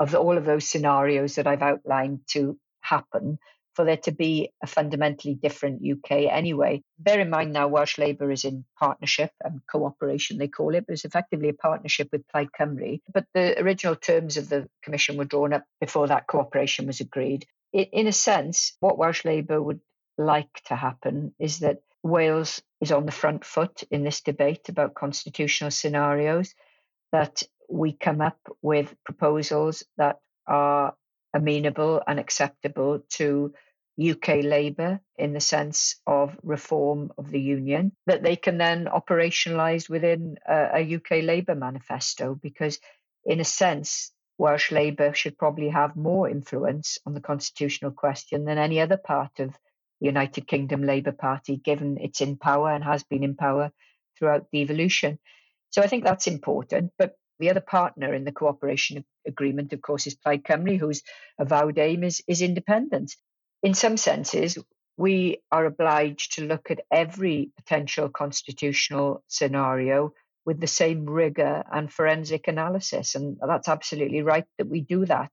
of 0.00 0.14
all 0.14 0.36
of 0.36 0.46
those 0.46 0.66
scenarios 0.66 1.36
that 1.36 1.46
I've 1.46 1.62
outlined 1.62 2.20
to 2.30 2.58
happen 2.80 3.38
for 3.74 3.84
there 3.84 3.96
to 3.98 4.12
be 4.12 4.50
a 4.62 4.66
fundamentally 4.66 5.34
different 5.34 5.82
UK 5.82 6.12
anyway. 6.30 6.82
Bear 6.98 7.20
in 7.20 7.30
mind 7.30 7.52
now, 7.52 7.68
Welsh 7.68 7.98
Labour 7.98 8.30
is 8.30 8.44
in 8.44 8.64
partnership 8.78 9.30
and 9.42 9.60
cooperation, 9.66 10.38
they 10.38 10.48
call 10.48 10.74
it, 10.74 10.86
but 10.86 10.94
it's 10.94 11.04
effectively 11.04 11.48
a 11.48 11.54
partnership 11.54 12.08
with 12.12 12.26
Plaid 12.28 12.48
Cymru. 12.58 13.00
But 13.12 13.26
the 13.34 13.60
original 13.60 13.96
terms 13.96 14.36
of 14.36 14.48
the 14.48 14.68
Commission 14.82 15.16
were 15.16 15.24
drawn 15.24 15.52
up 15.52 15.64
before 15.80 16.06
that 16.08 16.26
cooperation 16.26 16.86
was 16.86 17.00
agreed. 17.00 17.46
In 17.72 18.06
a 18.06 18.12
sense, 18.12 18.76
what 18.80 18.98
Welsh 18.98 19.24
Labour 19.24 19.60
would 19.60 19.80
like 20.16 20.62
to 20.66 20.76
happen 20.76 21.34
is 21.40 21.58
that 21.60 21.78
Wales 22.04 22.62
is 22.80 22.92
on 22.92 23.06
the 23.06 23.12
front 23.12 23.44
foot 23.44 23.82
in 23.90 24.04
this 24.04 24.20
debate 24.20 24.68
about 24.68 24.94
constitutional 24.94 25.70
scenarios, 25.70 26.54
that 27.10 27.42
we 27.68 27.92
come 27.92 28.20
up 28.20 28.38
with 28.62 28.94
proposals 29.04 29.82
that 29.96 30.20
are 30.46 30.94
amenable 31.32 32.02
and 32.06 32.20
acceptable 32.20 33.02
to 33.08 33.52
UK 34.00 34.42
Labour 34.42 35.00
in 35.16 35.32
the 35.32 35.40
sense 35.40 36.00
of 36.06 36.36
reform 36.42 37.12
of 37.16 37.30
the 37.30 37.40
union 37.40 37.92
that 38.06 38.22
they 38.22 38.34
can 38.34 38.58
then 38.58 38.86
operationalise 38.86 39.88
within 39.88 40.36
a, 40.48 40.80
a 40.80 40.94
UK 40.96 41.22
Labour 41.22 41.54
manifesto 41.54 42.34
because, 42.34 42.80
in 43.24 43.40
a 43.40 43.44
sense, 43.44 44.10
Welsh 44.36 44.72
Labour 44.72 45.14
should 45.14 45.38
probably 45.38 45.68
have 45.68 45.94
more 45.94 46.28
influence 46.28 46.98
on 47.06 47.14
the 47.14 47.20
constitutional 47.20 47.92
question 47.92 48.44
than 48.44 48.58
any 48.58 48.80
other 48.80 48.96
part 48.96 49.38
of 49.38 49.50
the 50.00 50.06
United 50.06 50.48
Kingdom 50.48 50.82
Labour 50.82 51.12
Party, 51.12 51.56
given 51.56 51.98
it's 52.00 52.20
in 52.20 52.36
power 52.36 52.72
and 52.72 52.82
has 52.82 53.04
been 53.04 53.22
in 53.22 53.36
power 53.36 53.70
throughout 54.18 54.46
the 54.50 54.58
evolution. 54.58 55.20
So 55.70 55.82
I 55.82 55.86
think 55.86 56.02
that's 56.02 56.26
important. 56.26 56.92
But 56.98 57.14
the 57.38 57.50
other 57.50 57.60
partner 57.60 58.12
in 58.12 58.24
the 58.24 58.32
cooperation 58.32 59.04
agreement, 59.24 59.72
of 59.72 59.82
course, 59.82 60.08
is 60.08 60.16
Plaid 60.16 60.42
Cymru, 60.42 60.78
whose 60.78 61.02
avowed 61.38 61.78
aim 61.78 62.02
is, 62.02 62.22
is 62.26 62.42
independence 62.42 63.16
in 63.64 63.72
some 63.72 63.96
senses, 63.96 64.58
we 64.96 65.38
are 65.50 65.64
obliged 65.64 66.34
to 66.34 66.44
look 66.44 66.70
at 66.70 66.82
every 66.92 67.50
potential 67.56 68.10
constitutional 68.10 69.24
scenario 69.26 70.12
with 70.44 70.60
the 70.60 70.66
same 70.66 71.06
rigor 71.06 71.64
and 71.72 71.90
forensic 71.90 72.46
analysis. 72.46 73.14
And 73.14 73.38
that's 73.44 73.68
absolutely 73.68 74.20
right 74.20 74.44
that 74.58 74.68
we 74.68 74.82
do 74.82 75.06
that. 75.06 75.32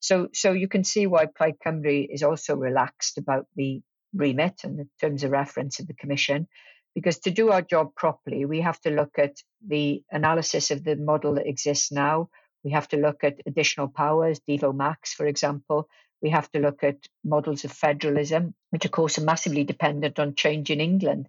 So, 0.00 0.28
so 0.34 0.52
you 0.52 0.66
can 0.66 0.82
see 0.82 1.06
why 1.06 1.26
Plaid 1.26 1.54
Cymru 1.64 2.06
is 2.10 2.24
also 2.24 2.56
relaxed 2.56 3.16
about 3.16 3.46
the 3.54 3.80
remit 4.12 4.62
and 4.64 4.76
the 4.76 4.88
terms 5.00 5.22
of 5.22 5.30
reference 5.30 5.78
of 5.78 5.86
the 5.86 5.94
Commission, 5.94 6.48
because 6.96 7.20
to 7.20 7.30
do 7.30 7.50
our 7.50 7.62
job 7.62 7.94
properly, 7.94 8.44
we 8.44 8.60
have 8.60 8.80
to 8.80 8.90
look 8.90 9.18
at 9.18 9.36
the 9.64 10.02
analysis 10.10 10.72
of 10.72 10.82
the 10.82 10.96
model 10.96 11.34
that 11.34 11.46
exists 11.46 11.92
now. 11.92 12.28
We 12.64 12.72
have 12.72 12.88
to 12.88 12.96
look 12.96 13.22
at 13.22 13.40
additional 13.46 13.86
powers, 13.86 14.40
Devo 14.48 14.74
Max, 14.74 15.14
for 15.14 15.26
example, 15.26 15.88
we 16.22 16.30
have 16.30 16.50
to 16.52 16.58
look 16.58 16.82
at 16.82 16.96
models 17.24 17.64
of 17.64 17.72
federalism, 17.72 18.54
which 18.70 18.84
of 18.84 18.90
course 18.90 19.18
are 19.18 19.24
massively 19.24 19.64
dependent 19.64 20.18
on 20.18 20.34
change 20.34 20.70
in 20.70 20.80
England, 20.80 21.28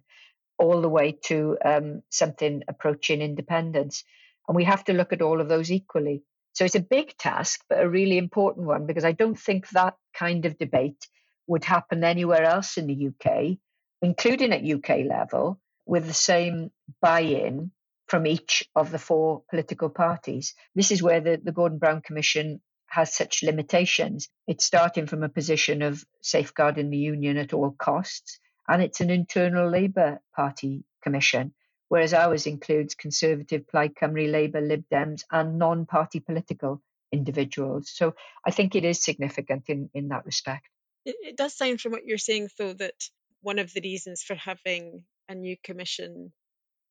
all 0.58 0.80
the 0.80 0.88
way 0.88 1.12
to 1.24 1.56
um, 1.64 2.02
something 2.10 2.62
approaching 2.68 3.22
independence. 3.22 4.04
And 4.48 4.56
we 4.56 4.64
have 4.64 4.84
to 4.84 4.92
look 4.92 5.12
at 5.12 5.22
all 5.22 5.40
of 5.40 5.48
those 5.48 5.70
equally. 5.70 6.22
So 6.52 6.64
it's 6.64 6.74
a 6.74 6.80
big 6.80 7.16
task, 7.16 7.64
but 7.68 7.82
a 7.82 7.88
really 7.88 8.18
important 8.18 8.66
one 8.66 8.86
because 8.86 9.04
I 9.04 9.12
don't 9.12 9.38
think 9.38 9.68
that 9.70 9.94
kind 10.12 10.44
of 10.44 10.58
debate 10.58 11.06
would 11.46 11.64
happen 11.64 12.04
anywhere 12.04 12.42
else 12.42 12.76
in 12.76 12.86
the 12.86 13.08
UK, 13.08 13.58
including 14.02 14.52
at 14.52 14.64
UK 14.64 15.06
level, 15.06 15.60
with 15.86 16.06
the 16.06 16.14
same 16.14 16.70
buy 17.00 17.20
in 17.20 17.70
from 18.08 18.26
each 18.26 18.68
of 18.74 18.90
the 18.90 18.98
four 18.98 19.42
political 19.48 19.88
parties. 19.88 20.54
This 20.74 20.90
is 20.90 21.02
where 21.02 21.20
the, 21.20 21.40
the 21.42 21.52
Gordon 21.52 21.78
Brown 21.78 22.02
Commission 22.02 22.60
has 22.90 23.14
such 23.14 23.42
limitations. 23.42 24.28
It's 24.46 24.64
starting 24.64 25.06
from 25.06 25.22
a 25.22 25.28
position 25.28 25.80
of 25.80 26.04
safeguarding 26.22 26.90
the 26.90 26.98
union 26.98 27.36
at 27.36 27.52
all 27.52 27.70
costs, 27.70 28.38
and 28.68 28.82
it's 28.82 29.00
an 29.00 29.10
internal 29.10 29.70
Labour 29.70 30.20
Party 30.34 30.84
commission, 31.02 31.54
whereas 31.88 32.12
ours 32.12 32.46
includes 32.46 32.96
Conservative, 32.96 33.66
Plaid 33.68 33.94
Cymru, 33.94 34.30
Labour, 34.30 34.60
Lib 34.60 34.84
Dems, 34.92 35.22
and 35.30 35.58
non 35.58 35.86
party 35.86 36.18
political 36.20 36.82
individuals. 37.12 37.90
So 37.90 38.14
I 38.44 38.50
think 38.50 38.74
it 38.74 38.84
is 38.84 39.02
significant 39.02 39.64
in, 39.68 39.88
in 39.94 40.08
that 40.08 40.26
respect. 40.26 40.66
It, 41.04 41.16
it 41.20 41.36
does 41.36 41.56
sound 41.56 41.80
from 41.80 41.92
what 41.92 42.06
you're 42.06 42.18
saying, 42.18 42.48
though, 42.58 42.72
that 42.74 43.08
one 43.40 43.60
of 43.60 43.72
the 43.72 43.80
reasons 43.80 44.22
for 44.22 44.34
having 44.34 45.04
a 45.28 45.34
new 45.36 45.56
commission 45.62 46.32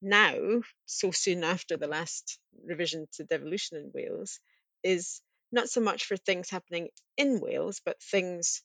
now, 0.01 0.61
so 0.85 1.11
soon 1.11 1.43
after 1.43 1.75
the 1.75 1.87
last 1.87 2.39
revision 2.65 3.07
to 3.13 3.25
devolution 3.25 3.77
in 3.77 3.91
Wales, 3.93 4.39
is 4.81 5.21
not 5.51 5.69
so 5.69 5.81
much 5.81 6.05
for 6.05 6.17
things 6.17 6.49
happening 6.49 6.89
in 7.17 7.39
Wales, 7.39 7.81
but 7.83 8.01
things 8.01 8.61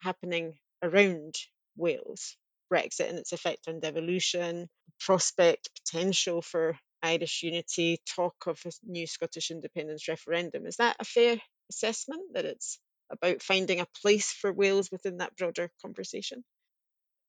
happening 0.00 0.54
around 0.82 1.34
Wales. 1.76 2.36
Brexit 2.72 3.08
and 3.08 3.18
its 3.18 3.32
effect 3.32 3.66
on 3.66 3.80
devolution, 3.80 4.68
prospect, 5.00 5.70
potential 5.74 6.42
for 6.42 6.78
Irish 7.02 7.42
unity, 7.42 7.98
talk 8.06 8.34
of 8.46 8.60
a 8.66 8.70
new 8.84 9.06
Scottish 9.06 9.50
independence 9.50 10.08
referendum. 10.08 10.66
Is 10.66 10.76
that 10.76 10.96
a 11.00 11.04
fair 11.04 11.38
assessment 11.70 12.34
that 12.34 12.44
it's 12.44 12.78
about 13.10 13.42
finding 13.42 13.80
a 13.80 13.86
place 14.02 14.32
for 14.32 14.52
Wales 14.52 14.90
within 14.90 15.18
that 15.18 15.36
broader 15.36 15.70
conversation? 15.80 16.44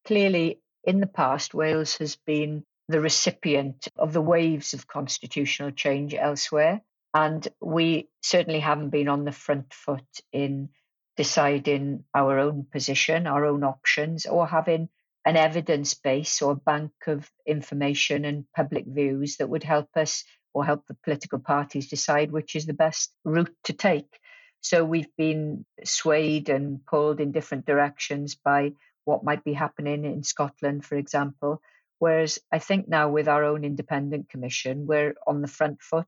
Clearly, 0.06 0.60
in 0.84 1.00
the 1.00 1.08
past, 1.08 1.54
Wales 1.54 1.98
has 1.98 2.16
been 2.16 2.64
the 2.88 3.00
recipient 3.00 3.88
of 3.96 4.12
the 4.14 4.22
waves 4.22 4.74
of 4.74 4.88
constitutional 4.88 5.72
change 5.72 6.14
elsewhere. 6.14 6.82
And 7.14 7.48
we 7.60 8.10
certainly 8.22 8.60
haven't 8.60 8.90
been 8.90 9.08
on 9.08 9.26
the 9.26 9.32
front 9.32 9.74
foot 9.74 10.06
in 10.32 10.70
deciding 11.18 12.04
our 12.14 12.40
own 12.40 12.66
position, 12.72 13.28
our 13.28 13.46
own 13.46 13.64
options, 13.64 14.26
or 14.26 14.48
having 14.48 14.90
an 15.26 15.36
evidence 15.36 15.94
base 15.94 16.42
or 16.42 16.56
bank 16.56 16.92
of 17.08 17.30
information 17.46 18.26
and 18.26 18.46
public 18.56 18.86
views 18.88 19.38
that 19.38 19.50
would 19.50 19.64
help 19.64 19.90
us 19.96 20.24
or 20.54 20.66
help 20.66 20.88
the 20.88 20.98
political 21.04 21.40
parties 21.40 21.90
decide 21.90 22.32
which 22.32 22.56
is 22.56 22.66
the 22.66 22.74
best 22.74 23.14
route 23.24 23.54
to 23.64 23.74
take. 23.74 24.20
So 24.62 24.84
we've 24.84 25.16
been 25.18 25.66
swayed 25.84 26.50
and 26.50 26.86
pulled 26.86 27.20
in 27.20 27.32
different 27.32 27.66
directions 27.66 28.36
by 28.36 28.74
what 29.06 29.24
might 29.24 29.44
be 29.44 29.54
happening 29.54 30.06
in 30.06 30.24
Scotland, 30.24 30.86
for 30.86 30.96
example. 30.96 31.62
Whereas 31.98 32.40
I 32.52 32.60
think 32.60 32.88
now 32.88 33.10
with 33.10 33.28
our 33.28 33.44
own 33.44 33.64
independent 33.64 34.30
commission, 34.30 34.88
we're 34.88 35.16
on 35.28 35.42
the 35.42 35.48
front 35.48 35.82
foot. 35.82 36.08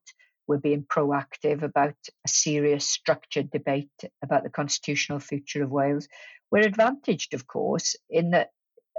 We're 0.52 0.58
being 0.58 0.84
proactive 0.84 1.64
about 1.64 1.96
a 2.26 2.28
serious, 2.28 2.86
structured 2.86 3.50
debate 3.52 3.90
about 4.22 4.44
the 4.44 4.50
constitutional 4.50 5.20
future 5.20 5.64
of 5.64 5.72
Wales. 5.72 6.10
We're 6.52 6.68
advantaged, 6.68 7.34
of 7.34 7.48
course, 7.48 7.96
in 8.10 8.32
that 8.32 8.50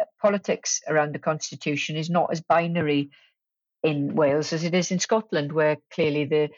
uh, 0.01 0.05
politics 0.19 0.81
around 0.89 1.15
the 1.15 1.19
constitution 1.19 1.99
is 1.99 2.09
not 2.09 2.33
as 2.33 2.41
binary 2.41 3.11
in 3.83 4.15
Wales 4.15 4.55
as 4.55 4.65
it 4.65 4.75
is 4.75 4.91
in 4.91 4.99
Scotland, 4.99 5.53
where 5.53 5.77
clearly 5.93 6.25
the 6.25 6.49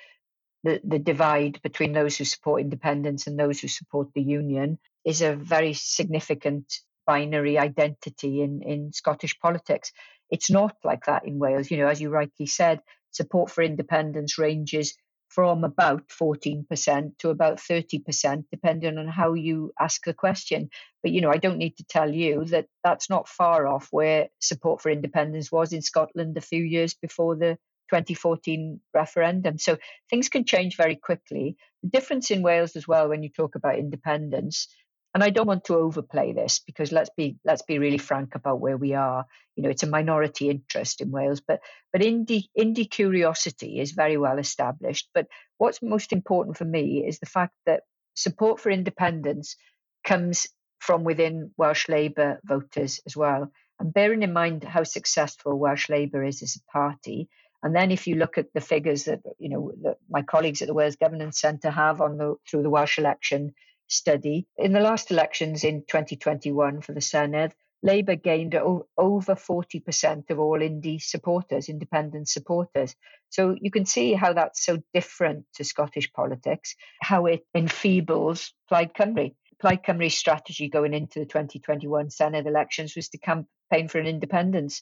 the, 0.62 0.80
the 0.85 1.00
divide 1.00 1.61
between 1.62 1.92
those 1.92 2.16
who 2.16 2.24
support 2.24 2.61
independence 2.61 3.26
and 3.26 3.37
those 3.37 3.59
who 3.59 3.66
support 3.66 4.09
the 4.14 4.22
union 4.22 4.78
is 5.04 5.22
a 5.22 5.35
very 5.35 5.74
significant 5.74 6.72
binary 7.04 7.59
identity 7.59 8.42
in, 8.42 8.62
in 8.62 8.92
Scottish 8.92 9.40
politics. 9.40 9.90
It's 10.30 10.52
not 10.52 10.76
like 10.85 11.07
that 11.07 11.26
in 11.26 11.40
Wales. 11.40 11.68
You 11.68 11.78
know, 11.78 11.88
as 11.88 12.00
you 12.00 12.11
rightly 12.11 12.46
said, 12.46 12.80
support 13.14 13.50
for 13.50 13.62
independence 13.62 14.38
ranges 14.38 14.94
from 15.29 15.64
about 15.64 16.07
14% 16.09 17.18
to 17.18 17.31
about 17.31 17.59
30%, 17.59 18.44
depending 18.53 18.98
on 18.98 19.09
how 19.09 19.35
you 19.35 19.72
ask 19.81 20.05
the 20.05 20.14
question. 20.14 20.70
But, 21.03 21.11
you 21.11 21.20
know, 21.20 21.31
I 21.31 21.38
don't 21.38 21.59
need 21.59 21.77
to 21.79 21.85
tell 21.85 22.12
you 22.12 22.44
that 22.46 22.66
that's 22.85 23.11
not 23.11 23.29
far 23.29 23.66
off 23.66 23.88
where 23.90 24.29
support 24.38 24.81
for 24.81 24.90
independence 24.90 25.50
was 25.50 25.72
in 25.72 25.83
Scotland 25.83 26.37
a 26.37 26.40
few 26.40 26.62
years 26.62 26.94
before 26.94 27.35
the 27.35 27.59
2014 27.90 28.81
referendum. 28.94 29.59
So 29.59 29.77
things 30.09 30.29
can 30.29 30.44
change 30.44 30.77
very 30.77 30.96
quickly. 30.96 31.57
The 31.83 31.90
difference 31.90 32.31
in 32.31 32.42
Wales 32.42 32.77
as 32.77 32.87
well, 32.87 33.09
when 33.09 33.22
you 33.22 33.29
talk 33.29 33.57
about 33.57 33.79
independence, 33.79 34.68
and 35.14 35.22
I 35.22 35.31
don't 35.31 35.46
want 35.46 35.64
to 35.64 35.77
overplay 35.77 36.33
this 36.33 36.59
because 36.59 36.90
let's 36.90 37.11
be 37.16 37.37
let's 37.44 37.62
be 37.62 37.79
really 37.79 37.98
frank 37.98 38.35
about 38.35 38.61
where 38.61 38.77
we 38.77 38.94
are. 38.94 39.24
You 39.55 39.62
know, 39.62 39.70
it's 39.70 39.85
a 39.85 39.88
minority 39.88 40.50
interest 40.50 41.00
in 41.00 41.12
Wales, 41.12 41.40
but 41.40 41.61
but 41.92 42.03
indie 42.03 42.48
indie 42.59 42.90
curiosity 42.90 43.79
is 43.79 43.92
very 43.92 44.16
well 44.16 44.38
established. 44.38 45.09
But 45.14 45.29
what's 45.59 45.81
most 45.83 46.12
important 46.12 46.57
for 46.57 46.64
me 46.64 47.05
is 47.07 47.20
the 47.20 47.27
fact 47.27 47.55
that 47.64 47.85
support 48.14 48.61
for 48.61 48.70
independence 48.70 49.57
comes 50.03 50.48
from 50.81 51.05
within 51.05 51.53
Welsh 51.57 51.88
Labour 51.88 52.40
voters 52.44 53.00
as 53.07 53.16
well. 53.16 53.50
And 53.79 53.94
bearing 53.94 54.22
in 54.22 54.33
mind 54.33 54.64
how 54.64 54.83
successful 54.83 55.59
Welsh 55.59 55.88
Labour 55.88 56.24
is 56.24 56.42
as 56.42 56.57
a 56.57 56.72
party, 56.72 57.29
and 57.62 57.74
then 57.74 57.92
if 57.92 58.09
you 58.09 58.16
look 58.16 58.37
at 58.37 58.53
the 58.53 58.61
figures 58.61 59.05
that 59.05 59.20
you 59.38 59.48
know 59.48 59.72
that 59.83 59.98
my 60.11 60.22
colleagues 60.22 60.61
at 60.61 60.66
the 60.66 60.74
Wales 60.74 60.96
Governance 60.96 61.40
Centre 61.40 61.70
have 61.70 62.00
on 62.00 62.18
the 62.18 62.35
through 62.50 62.64
the 62.64 62.70
Welsh 62.70 62.98
election 62.98 63.55
study, 63.87 64.47
in 64.57 64.73
the 64.73 64.81
last 64.81 65.11
elections 65.11 65.64
in 65.64 65.83
2021 65.83 66.81
for 66.81 66.92
the 66.92 67.01
Senedd, 67.01 67.53
Labour 67.83 68.16
gained 68.16 68.55
over 68.55 69.35
40% 69.35 70.31
of 70.31 70.38
all 70.38 70.59
indie 70.59 71.03
supporters, 71.03 71.68
independent 71.68 72.29
supporters. 72.29 72.97
So 73.29 73.55
you 73.61 73.70
can 73.70 73.85
see 73.85 74.14
how 74.14 74.33
that's 74.33 74.64
so 74.64 74.83
different 74.94 75.44
to 75.57 75.64
Scottish 75.64 76.11
politics, 76.12 76.77
how 77.03 77.27
it 77.27 77.44
enfeebles 77.55 78.53
Plaid 78.70 78.94
Cymru. 78.94 79.35
Plaid 79.61 79.83
Cymru's 79.83 80.14
strategy 80.14 80.68
going 80.68 80.94
into 80.94 81.18
the 81.18 81.27
2021 81.27 82.09
Senedd 82.09 82.47
elections 82.47 82.97
was 82.97 83.11
to 83.11 83.18
campaign 83.18 83.88
for 83.88 83.99
an 83.99 84.07
independence 84.07 84.81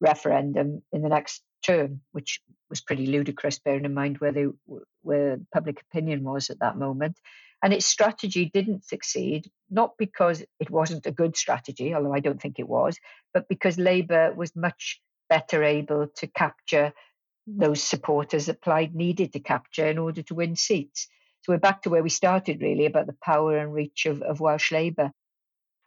referendum 0.00 0.82
in 0.92 1.02
the 1.02 1.08
next 1.08 1.42
term, 1.66 2.02
which 2.12 2.40
was 2.70 2.80
pretty 2.80 3.06
ludicrous, 3.06 3.58
bearing 3.58 3.84
in 3.84 3.94
mind 3.94 4.18
where 4.18 4.32
they 4.32 4.46
where 5.02 5.38
public 5.52 5.80
opinion 5.80 6.22
was 6.22 6.50
at 6.50 6.60
that 6.60 6.76
moment. 6.76 7.18
And 7.64 7.72
its 7.72 7.86
strategy 7.86 8.50
didn't 8.52 8.84
succeed, 8.84 9.50
not 9.70 9.96
because 9.96 10.44
it 10.60 10.68
wasn't 10.68 11.06
a 11.06 11.10
good 11.10 11.34
strategy, 11.34 11.94
although 11.94 12.12
I 12.12 12.20
don't 12.20 12.38
think 12.38 12.58
it 12.58 12.68
was, 12.68 12.98
but 13.32 13.48
because 13.48 13.78
Labour 13.78 14.34
was 14.34 14.54
much 14.54 15.00
better 15.30 15.64
able 15.64 16.08
to 16.16 16.26
capture 16.26 16.92
those 17.46 17.82
supporters 17.82 18.46
that 18.46 18.60
Plaid 18.60 18.94
needed 18.94 19.32
to 19.32 19.40
capture 19.40 19.86
in 19.86 19.96
order 19.96 20.20
to 20.24 20.34
win 20.34 20.56
seats. 20.56 21.08
So 21.40 21.54
we're 21.54 21.58
back 21.58 21.80
to 21.82 21.88
where 21.88 22.02
we 22.02 22.10
started, 22.10 22.60
really, 22.60 22.84
about 22.84 23.06
the 23.06 23.16
power 23.24 23.56
and 23.56 23.72
reach 23.72 24.04
of, 24.04 24.20
of 24.20 24.40
Welsh 24.40 24.70
Labour. 24.70 25.10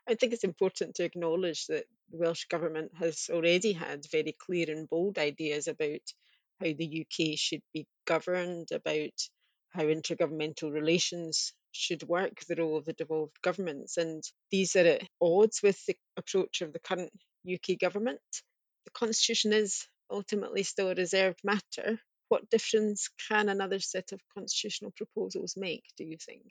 I 0.09 0.15
think 0.15 0.33
it's 0.33 0.43
important 0.43 0.95
to 0.95 1.03
acknowledge 1.03 1.67
that 1.67 1.85
the 2.09 2.17
Welsh 2.17 2.45
Government 2.45 2.91
has 2.95 3.29
already 3.31 3.73
had 3.73 4.03
very 4.11 4.35
clear 4.39 4.65
and 4.71 4.89
bold 4.89 5.19
ideas 5.19 5.67
about 5.67 6.01
how 6.59 6.73
the 6.75 7.05
UK 7.05 7.37
should 7.37 7.61
be 7.71 7.85
governed, 8.07 8.69
about 8.71 9.13
how 9.69 9.83
intergovernmental 9.83 10.73
relations 10.73 11.53
should 11.71 12.03
work, 12.03 12.39
the 12.47 12.55
role 12.55 12.77
of 12.77 12.85
the 12.85 12.93
devolved 12.93 13.41
governments. 13.41 13.97
And 13.97 14.23
these 14.51 14.75
are 14.75 14.85
at 14.85 15.07
odds 15.21 15.61
with 15.61 15.83
the 15.85 15.95
approach 16.17 16.61
of 16.61 16.73
the 16.73 16.79
current 16.79 17.11
UK 17.51 17.79
government. 17.79 18.21
The 18.85 18.91
Constitution 18.91 19.53
is 19.53 19.87
ultimately 20.09 20.63
still 20.63 20.89
a 20.89 20.95
reserved 20.95 21.39
matter. 21.43 21.99
What 22.29 22.49
difference 22.49 23.09
can 23.29 23.49
another 23.49 23.79
set 23.79 24.11
of 24.11 24.21
constitutional 24.33 24.91
proposals 24.91 25.55
make, 25.57 25.83
do 25.97 26.03
you 26.03 26.17
think? 26.17 26.43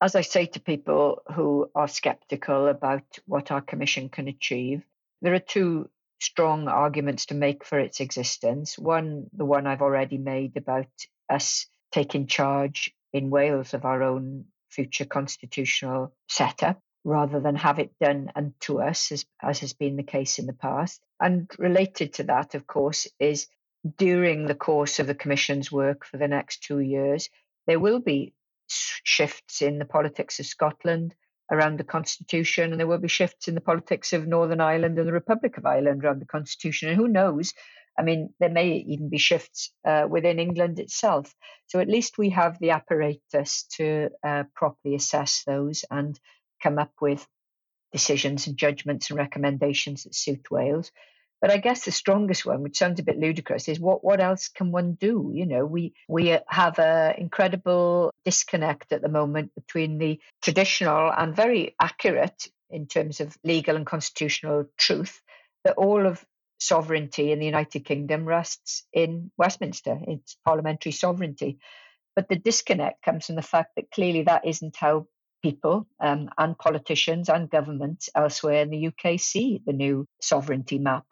as 0.00 0.14
I 0.14 0.22
say 0.22 0.46
to 0.46 0.60
people 0.60 1.22
who 1.34 1.70
are 1.74 1.88
skeptical 1.88 2.68
about 2.68 3.04
what 3.26 3.50
our 3.50 3.60
commission 3.60 4.08
can 4.08 4.28
achieve, 4.28 4.82
there 5.20 5.34
are 5.34 5.40
two 5.40 5.90
strong 6.20 6.68
arguments 6.68 7.26
to 7.26 7.34
make 7.34 7.64
for 7.64 7.78
its 7.78 8.00
existence. 8.00 8.78
One, 8.78 9.26
the 9.32 9.44
one 9.44 9.66
I've 9.66 9.82
already 9.82 10.18
made 10.18 10.56
about 10.56 10.88
us 11.28 11.66
taking 11.92 12.26
charge 12.26 12.94
in 13.12 13.30
Wales 13.30 13.74
of 13.74 13.84
our 13.84 14.02
own 14.02 14.46
future 14.70 15.04
constitutional 15.04 16.12
setup 16.28 16.80
rather 17.04 17.40
than 17.40 17.56
have 17.56 17.78
it 17.78 17.92
done 18.00 18.30
unto 18.36 18.80
us, 18.80 19.10
as, 19.10 19.24
as 19.42 19.60
has 19.60 19.72
been 19.72 19.96
the 19.96 20.02
case 20.02 20.38
in 20.38 20.46
the 20.46 20.52
past. 20.52 21.00
And 21.18 21.50
related 21.58 22.14
to 22.14 22.24
that, 22.24 22.54
of 22.54 22.66
course, 22.66 23.08
is 23.18 23.48
during 23.96 24.46
the 24.46 24.54
course 24.54 24.98
of 24.98 25.06
the 25.06 25.14
Commission's 25.14 25.72
work 25.72 26.04
for 26.04 26.18
the 26.18 26.28
next 26.28 26.62
two 26.62 26.80
years, 26.80 27.28
there 27.66 27.80
will 27.80 28.00
be 28.00 28.34
shifts 28.68 29.62
in 29.62 29.78
the 29.78 29.84
politics 29.84 30.38
of 30.38 30.46
Scotland 30.46 31.14
around 31.50 31.78
the 31.78 31.84
constitution, 31.84 32.70
and 32.70 32.78
there 32.78 32.86
will 32.86 32.98
be 32.98 33.08
shifts 33.08 33.48
in 33.48 33.54
the 33.54 33.60
politics 33.60 34.12
of 34.12 34.26
Northern 34.26 34.60
Ireland 34.60 34.98
and 34.98 35.08
the 35.08 35.12
Republic 35.12 35.56
of 35.56 35.66
Ireland 35.66 36.04
around 36.04 36.20
the 36.20 36.26
constitution. 36.26 36.88
And 36.88 36.96
who 36.96 37.08
knows? 37.08 37.54
I 37.98 38.02
mean, 38.02 38.32
there 38.40 38.50
may 38.50 38.84
even 38.88 39.08
be 39.08 39.18
shifts 39.18 39.72
uh, 39.84 40.06
within 40.08 40.38
England 40.38 40.78
itself. 40.78 41.34
So 41.66 41.80
at 41.80 41.88
least 41.88 42.18
we 42.18 42.30
have 42.30 42.58
the 42.58 42.70
apparatus 42.70 43.64
to 43.76 44.10
uh, 44.24 44.44
properly 44.54 44.94
assess 44.94 45.42
those 45.46 45.84
and 45.90 46.18
come 46.62 46.78
up 46.78 46.92
with 47.00 47.26
decisions 47.92 48.46
and 48.46 48.56
judgments 48.56 49.10
and 49.10 49.18
recommendations 49.18 50.04
that 50.04 50.14
suit 50.14 50.50
Wales. 50.50 50.90
But 51.40 51.50
I 51.50 51.56
guess 51.56 51.84
the 51.84 51.90
strongest 51.90 52.44
one, 52.44 52.62
which 52.62 52.76
sounds 52.76 53.00
a 53.00 53.02
bit 53.02 53.18
ludicrous, 53.18 53.68
is 53.68 53.80
what 53.80 54.04
what 54.04 54.20
else 54.20 54.48
can 54.48 54.72
one 54.72 54.92
do? 54.92 55.30
You 55.34 55.46
know, 55.46 55.64
we 55.64 55.94
we 56.06 56.38
have 56.46 56.78
an 56.78 57.14
incredible 57.16 58.12
disconnect 58.26 58.92
at 58.92 59.00
the 59.00 59.08
moment 59.08 59.54
between 59.54 59.96
the 59.96 60.20
traditional 60.42 61.10
and 61.10 61.34
very 61.34 61.74
accurate 61.80 62.46
in 62.68 62.86
terms 62.86 63.20
of 63.20 63.36
legal 63.42 63.76
and 63.76 63.86
constitutional 63.86 64.66
truth 64.76 65.22
that 65.64 65.76
all 65.76 66.06
of 66.06 66.24
sovereignty 66.60 67.32
in 67.32 67.38
the 67.38 67.46
United 67.46 67.84
Kingdom 67.84 68.24
rests 68.24 68.86
in 68.92 69.32
Westminster. 69.36 69.98
It's 70.06 70.36
parliamentary 70.44 70.92
sovereignty. 70.92 71.58
But 72.14 72.28
the 72.28 72.36
disconnect 72.36 73.02
comes 73.02 73.26
from 73.26 73.36
the 73.36 73.42
fact 73.42 73.70
that 73.76 73.90
clearly 73.90 74.22
that 74.24 74.46
isn't 74.46 74.76
how 74.76 75.06
people 75.42 75.86
um, 76.00 76.28
and 76.36 76.58
politicians 76.58 77.28
and 77.28 77.50
governments 77.50 78.10
elsewhere 78.14 78.62
in 78.62 78.70
the 78.70 78.88
UK 78.88 79.18
see 79.18 79.62
the 79.64 79.72
new 79.72 80.06
sovereignty 80.20 80.78
map. 80.78 81.04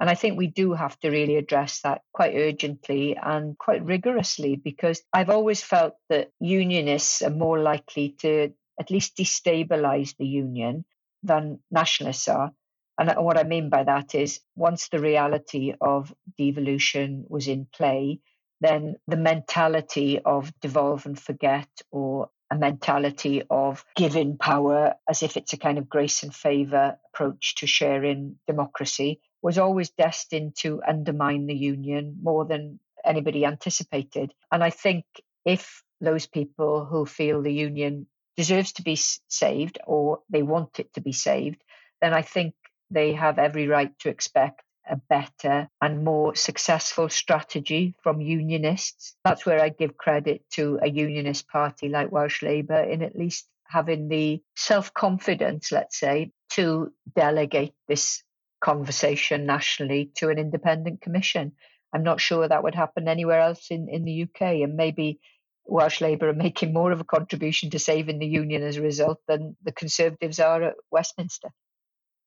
And 0.00 0.08
I 0.08 0.14
think 0.14 0.36
we 0.36 0.46
do 0.46 0.74
have 0.74 0.98
to 1.00 1.10
really 1.10 1.36
address 1.36 1.80
that 1.80 2.02
quite 2.12 2.34
urgently 2.36 3.16
and 3.16 3.58
quite 3.58 3.84
rigorously 3.84 4.56
because 4.56 5.02
I've 5.12 5.30
always 5.30 5.62
felt 5.62 5.94
that 6.08 6.30
unionists 6.40 7.22
are 7.22 7.30
more 7.30 7.60
likely 7.60 8.10
to 8.20 8.52
at 8.78 8.90
least 8.90 9.16
destabilize 9.16 10.16
the 10.16 10.26
union 10.26 10.84
than 11.24 11.58
nationalists 11.70 12.28
are. 12.28 12.52
And 12.98 13.12
what 13.24 13.38
I 13.38 13.44
mean 13.44 13.68
by 13.68 13.84
that 13.84 14.14
is 14.14 14.40
once 14.56 14.88
the 14.88 14.98
reality 14.98 15.72
of 15.80 16.12
devolution 16.36 17.24
was 17.28 17.46
in 17.46 17.66
play, 17.72 18.20
then 18.60 18.96
the 19.06 19.16
mentality 19.16 20.18
of 20.18 20.52
devolve 20.60 21.06
and 21.06 21.18
forget 21.18 21.68
or 21.92 22.30
a 22.50 22.56
mentality 22.56 23.42
of 23.50 23.84
giving 23.94 24.38
power 24.38 24.94
as 25.08 25.22
if 25.22 25.36
it's 25.36 25.52
a 25.52 25.58
kind 25.58 25.78
of 25.78 25.88
grace 25.88 26.22
and 26.22 26.34
favor 26.34 26.98
approach 27.12 27.56
to 27.56 27.66
sharing 27.66 28.36
democracy 28.46 29.20
was 29.42 29.58
always 29.58 29.90
destined 29.90 30.56
to 30.56 30.82
undermine 30.86 31.46
the 31.46 31.54
union 31.54 32.16
more 32.22 32.44
than 32.44 32.80
anybody 33.04 33.44
anticipated. 33.44 34.32
And 34.50 34.64
I 34.64 34.70
think 34.70 35.04
if 35.44 35.82
those 36.00 36.26
people 36.26 36.84
who 36.84 37.06
feel 37.06 37.42
the 37.42 37.52
union 37.52 38.06
deserves 38.36 38.72
to 38.72 38.82
be 38.82 38.96
saved 39.28 39.78
or 39.86 40.20
they 40.30 40.42
want 40.42 40.80
it 40.80 40.92
to 40.94 41.00
be 41.00 41.12
saved, 41.12 41.62
then 42.00 42.14
I 42.14 42.22
think 42.22 42.54
they 42.90 43.12
have 43.12 43.38
every 43.38 43.68
right 43.68 43.96
to 44.00 44.08
expect 44.08 44.62
a 44.88 44.96
better 44.96 45.68
and 45.82 46.04
more 46.04 46.34
successful 46.34 47.08
strategy 47.08 47.94
from 48.02 48.20
unionists. 48.20 49.14
That's 49.24 49.44
where 49.44 49.60
I 49.60 49.68
give 49.68 49.96
credit 49.96 50.44
to 50.52 50.78
a 50.82 50.88
unionist 50.88 51.48
party 51.48 51.88
like 51.88 52.10
Welsh 52.10 52.42
Labour 52.42 52.80
in 52.80 53.02
at 53.02 53.16
least 53.16 53.46
having 53.66 54.08
the 54.08 54.42
self 54.56 54.94
confidence, 54.94 55.70
let's 55.70 55.98
say, 55.98 56.32
to 56.50 56.92
delegate 57.14 57.74
this 57.86 58.22
conversation 58.60 59.46
nationally 59.46 60.10
to 60.16 60.30
an 60.30 60.38
independent 60.38 61.00
commission. 61.00 61.52
I'm 61.92 62.02
not 62.02 62.20
sure 62.20 62.46
that 62.46 62.62
would 62.62 62.74
happen 62.74 63.08
anywhere 63.08 63.40
else 63.40 63.70
in, 63.70 63.88
in 63.88 64.04
the 64.04 64.22
UK. 64.24 64.62
And 64.62 64.76
maybe 64.76 65.20
Welsh 65.64 66.00
Labour 66.00 66.30
are 66.30 66.34
making 66.34 66.72
more 66.72 66.92
of 66.92 67.00
a 67.00 67.04
contribution 67.04 67.70
to 67.70 67.78
saving 67.78 68.18
the 68.18 68.26
union 68.26 68.62
as 68.62 68.76
a 68.76 68.82
result 68.82 69.20
than 69.28 69.56
the 69.62 69.72
Conservatives 69.72 70.40
are 70.40 70.62
at 70.62 70.74
Westminster. 70.90 71.50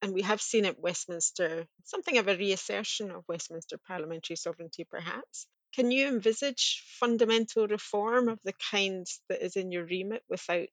And 0.01 0.13
we 0.13 0.23
have 0.23 0.41
seen 0.41 0.65
at 0.65 0.79
Westminster 0.79 1.67
something 1.83 2.17
of 2.17 2.27
a 2.27 2.37
reassertion 2.37 3.11
of 3.11 3.27
Westminster 3.27 3.77
parliamentary 3.77 4.35
sovereignty, 4.35 4.83
perhaps. 4.83 5.47
Can 5.73 5.91
you 5.91 6.07
envisage 6.07 6.83
fundamental 6.99 7.67
reform 7.67 8.29
of 8.29 8.39
the 8.43 8.53
kind 8.71 9.05
that 9.29 9.43
is 9.43 9.55
in 9.55 9.71
your 9.71 9.85
remit 9.85 10.23
without 10.27 10.69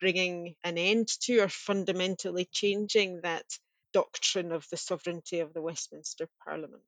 bringing 0.00 0.54
an 0.64 0.78
end 0.78 1.08
to 1.22 1.40
or 1.40 1.48
fundamentally 1.48 2.48
changing 2.52 3.22
that 3.22 3.46
doctrine 3.92 4.52
of 4.52 4.66
the 4.70 4.76
sovereignty 4.76 5.40
of 5.40 5.54
the 5.54 5.62
Westminster 5.62 6.28
Parliament? 6.44 6.84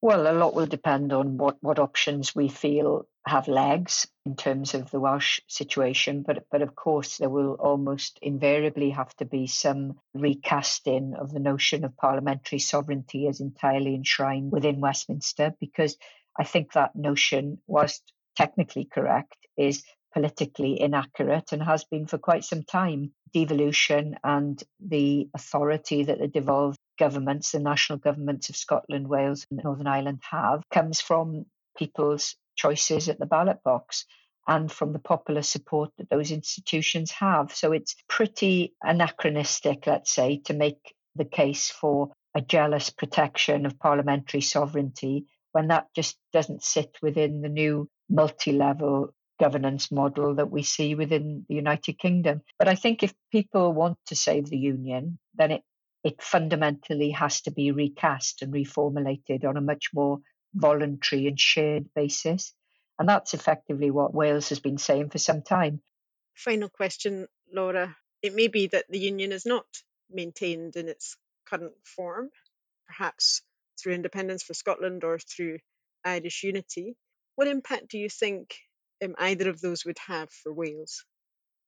Well, 0.00 0.30
a 0.30 0.38
lot 0.38 0.54
will 0.54 0.66
depend 0.66 1.12
on 1.12 1.38
what, 1.38 1.56
what 1.60 1.80
options 1.80 2.32
we 2.32 2.48
feel 2.48 3.08
have 3.26 3.48
legs 3.48 4.06
in 4.24 4.36
terms 4.36 4.74
of 4.74 4.90
the 4.90 5.00
Welsh 5.00 5.40
situation, 5.48 6.22
but 6.22 6.46
but 6.52 6.62
of 6.62 6.76
course 6.76 7.18
there 7.18 7.28
will 7.28 7.54
almost 7.54 8.18
invariably 8.22 8.90
have 8.90 9.14
to 9.16 9.24
be 9.24 9.48
some 9.48 9.98
recasting 10.14 11.14
of 11.14 11.32
the 11.32 11.40
notion 11.40 11.84
of 11.84 11.96
parliamentary 11.96 12.60
sovereignty 12.60 13.26
as 13.26 13.40
entirely 13.40 13.94
enshrined 13.94 14.52
within 14.52 14.80
Westminster, 14.80 15.54
because 15.58 15.96
I 16.38 16.44
think 16.44 16.72
that 16.72 16.94
notion, 16.94 17.58
whilst 17.66 18.12
technically 18.36 18.84
correct, 18.84 19.36
is 19.56 19.82
politically 20.14 20.80
inaccurate 20.80 21.52
and 21.52 21.62
has 21.62 21.84
been 21.84 22.06
for 22.06 22.18
quite 22.18 22.44
some 22.44 22.62
time. 22.62 23.12
Devolution 23.34 24.16
and 24.24 24.62
the 24.80 25.28
authority 25.34 26.04
that 26.04 26.18
the 26.18 26.28
devolved 26.28 26.78
governments, 26.98 27.52
the 27.52 27.60
national 27.60 27.98
governments 27.98 28.48
of 28.48 28.56
Scotland, 28.56 29.08
Wales, 29.08 29.46
and 29.50 29.60
Northern 29.62 29.86
Ireland 29.86 30.20
have, 30.30 30.62
comes 30.72 31.00
from 31.00 31.46
people's 31.76 32.36
choices 32.56 33.08
at 33.08 33.18
the 33.18 33.26
ballot 33.26 33.62
box 33.64 34.04
and 34.46 34.72
from 34.72 34.92
the 34.92 34.98
popular 34.98 35.42
support 35.42 35.90
that 35.98 36.10
those 36.10 36.30
institutions 36.30 37.10
have. 37.12 37.54
So 37.54 37.72
it's 37.72 37.94
pretty 38.08 38.74
anachronistic, 38.82 39.86
let's 39.86 40.10
say, 40.10 40.40
to 40.46 40.54
make 40.54 40.94
the 41.14 41.26
case 41.26 41.70
for 41.70 42.12
a 42.34 42.40
jealous 42.40 42.90
protection 42.90 43.66
of 43.66 43.78
parliamentary 43.78 44.40
sovereignty 44.40 45.26
when 45.52 45.68
that 45.68 45.86
just 45.94 46.16
doesn't 46.32 46.62
sit 46.62 46.96
within 47.02 47.42
the 47.42 47.48
new 47.48 47.88
multi 48.08 48.52
level 48.52 49.14
governance 49.38 49.90
model 49.92 50.34
that 50.34 50.50
we 50.50 50.62
see 50.62 50.94
within 50.94 51.46
the 51.48 51.54
United 51.54 51.98
Kingdom. 51.98 52.42
But 52.58 52.68
I 52.68 52.74
think 52.74 53.02
if 53.02 53.14
people 53.30 53.72
want 53.72 53.98
to 54.06 54.16
save 54.16 54.46
the 54.46 54.58
union, 54.58 55.18
then 55.34 55.52
it, 55.52 55.62
it 56.08 56.22
fundamentally 56.22 57.10
has 57.10 57.42
to 57.42 57.50
be 57.50 57.70
recast 57.70 58.40
and 58.40 58.50
reformulated 58.50 59.44
on 59.44 59.58
a 59.58 59.60
much 59.60 59.90
more 59.92 60.20
voluntary 60.54 61.26
and 61.26 61.38
shared 61.38 61.92
basis. 61.94 62.54
And 62.98 63.06
that's 63.06 63.34
effectively 63.34 63.90
what 63.90 64.14
Wales 64.14 64.48
has 64.48 64.58
been 64.58 64.78
saying 64.78 65.10
for 65.10 65.18
some 65.18 65.42
time. 65.42 65.82
Final 66.34 66.70
question, 66.70 67.26
Laura. 67.52 67.94
It 68.22 68.34
may 68.34 68.48
be 68.48 68.68
that 68.68 68.86
the 68.88 68.98
union 68.98 69.32
is 69.32 69.44
not 69.44 69.66
maintained 70.10 70.76
in 70.76 70.88
its 70.88 71.18
current 71.46 71.74
form, 71.84 72.30
perhaps 72.86 73.42
through 73.78 73.92
independence 73.92 74.42
for 74.42 74.54
Scotland 74.54 75.04
or 75.04 75.18
through 75.18 75.58
Irish 76.06 76.42
unity. 76.42 76.96
What 77.34 77.48
impact 77.48 77.88
do 77.88 77.98
you 77.98 78.08
think 78.08 78.56
um, 79.04 79.14
either 79.18 79.50
of 79.50 79.60
those 79.60 79.84
would 79.84 79.98
have 80.06 80.30
for 80.30 80.54
Wales? 80.54 81.04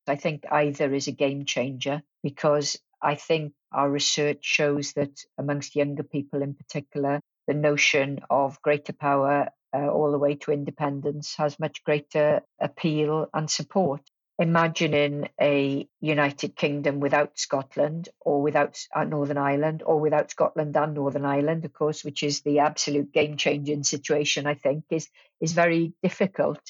I 0.07 0.17
think 0.17 0.45
either 0.51 0.95
is 0.95 1.09
a 1.09 1.13
game 1.13 1.45
changer 1.45 2.03
because 2.23 2.79
I 3.03 3.15
think 3.15 3.53
our 3.73 3.91
research 3.91 4.45
shows 4.45 4.93
that 4.95 5.25
amongst 5.39 5.77
younger 5.77 6.03
people 6.03 6.43
in 6.43 6.55
particular, 6.55 7.21
the 7.47 7.55
notion 7.55 8.21
of 8.29 8.61
greater 8.63 8.93
power 8.93 9.49
uh, 9.73 9.89
all 9.89 10.11
the 10.11 10.19
way 10.19 10.35
to 10.35 10.53
independence 10.53 11.35
has 11.37 11.61
much 11.61 11.85
greater 11.85 12.43
appeal 12.61 13.29
and 13.33 13.51
support. 13.51 14.03
Imagining 14.39 15.29
a 15.41 15.87
United 16.01 16.57
Kingdom 16.57 16.99
without 16.99 17.39
Scotland 17.39 18.09
or 18.21 18.41
without 18.41 18.79
uh, 18.95 19.05
Northern 19.05 19.37
Ireland 19.37 19.83
or 19.85 20.01
without 20.01 20.31
Scotland 20.31 20.77
and 20.77 20.95
Northern 20.95 21.27
Ireland, 21.27 21.67
of 21.67 21.75
course, 21.75 22.05
which 22.05 22.23
is 22.23 22.41
the 22.41 22.61
absolute 22.61 23.13
game 23.13 23.37
changing 23.37 23.85
situation, 23.85 24.47
I 24.47 24.55
think, 24.55 24.85
is, 24.91 25.09
is 25.41 25.53
very 25.53 25.93
difficult. 26.03 26.61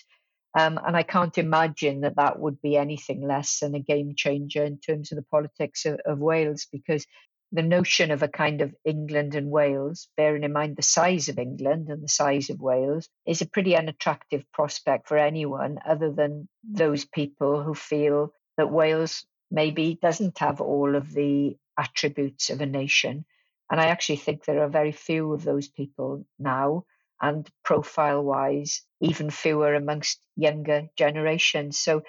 Um, 0.58 0.80
and 0.84 0.96
I 0.96 1.04
can't 1.04 1.38
imagine 1.38 2.00
that 2.00 2.16
that 2.16 2.38
would 2.38 2.60
be 2.60 2.76
anything 2.76 3.26
less 3.26 3.60
than 3.60 3.74
a 3.74 3.80
game 3.80 4.14
changer 4.16 4.64
in 4.64 4.78
terms 4.78 5.12
of 5.12 5.16
the 5.16 5.24
politics 5.30 5.86
of, 5.86 6.00
of 6.04 6.18
Wales, 6.18 6.66
because 6.72 7.06
the 7.52 7.62
notion 7.62 8.10
of 8.10 8.22
a 8.22 8.28
kind 8.28 8.60
of 8.60 8.74
England 8.84 9.34
and 9.34 9.50
Wales, 9.50 10.08
bearing 10.16 10.44
in 10.44 10.52
mind 10.52 10.76
the 10.76 10.82
size 10.82 11.28
of 11.28 11.38
England 11.38 11.88
and 11.88 12.02
the 12.02 12.08
size 12.08 12.50
of 12.50 12.60
Wales, 12.60 13.08
is 13.26 13.42
a 13.42 13.48
pretty 13.48 13.76
unattractive 13.76 14.44
prospect 14.52 15.08
for 15.08 15.18
anyone 15.18 15.78
other 15.84 16.12
than 16.12 16.48
those 16.62 17.04
people 17.04 17.62
who 17.62 17.74
feel 17.74 18.32
that 18.56 18.70
Wales 18.70 19.24
maybe 19.50 19.98
doesn't 20.00 20.38
have 20.38 20.60
all 20.60 20.94
of 20.94 21.12
the 21.12 21.56
attributes 21.76 22.50
of 22.50 22.60
a 22.60 22.66
nation. 22.66 23.24
And 23.70 23.80
I 23.80 23.86
actually 23.86 24.16
think 24.16 24.44
there 24.44 24.62
are 24.62 24.68
very 24.68 24.92
few 24.92 25.32
of 25.32 25.44
those 25.44 25.68
people 25.68 26.26
now 26.38 26.84
and 27.20 27.48
profile 27.64 28.22
wise, 28.22 28.82
even 29.00 29.30
fewer 29.30 29.74
amongst 29.74 30.20
younger 30.36 30.88
generations. 30.96 31.78
So 31.78 32.02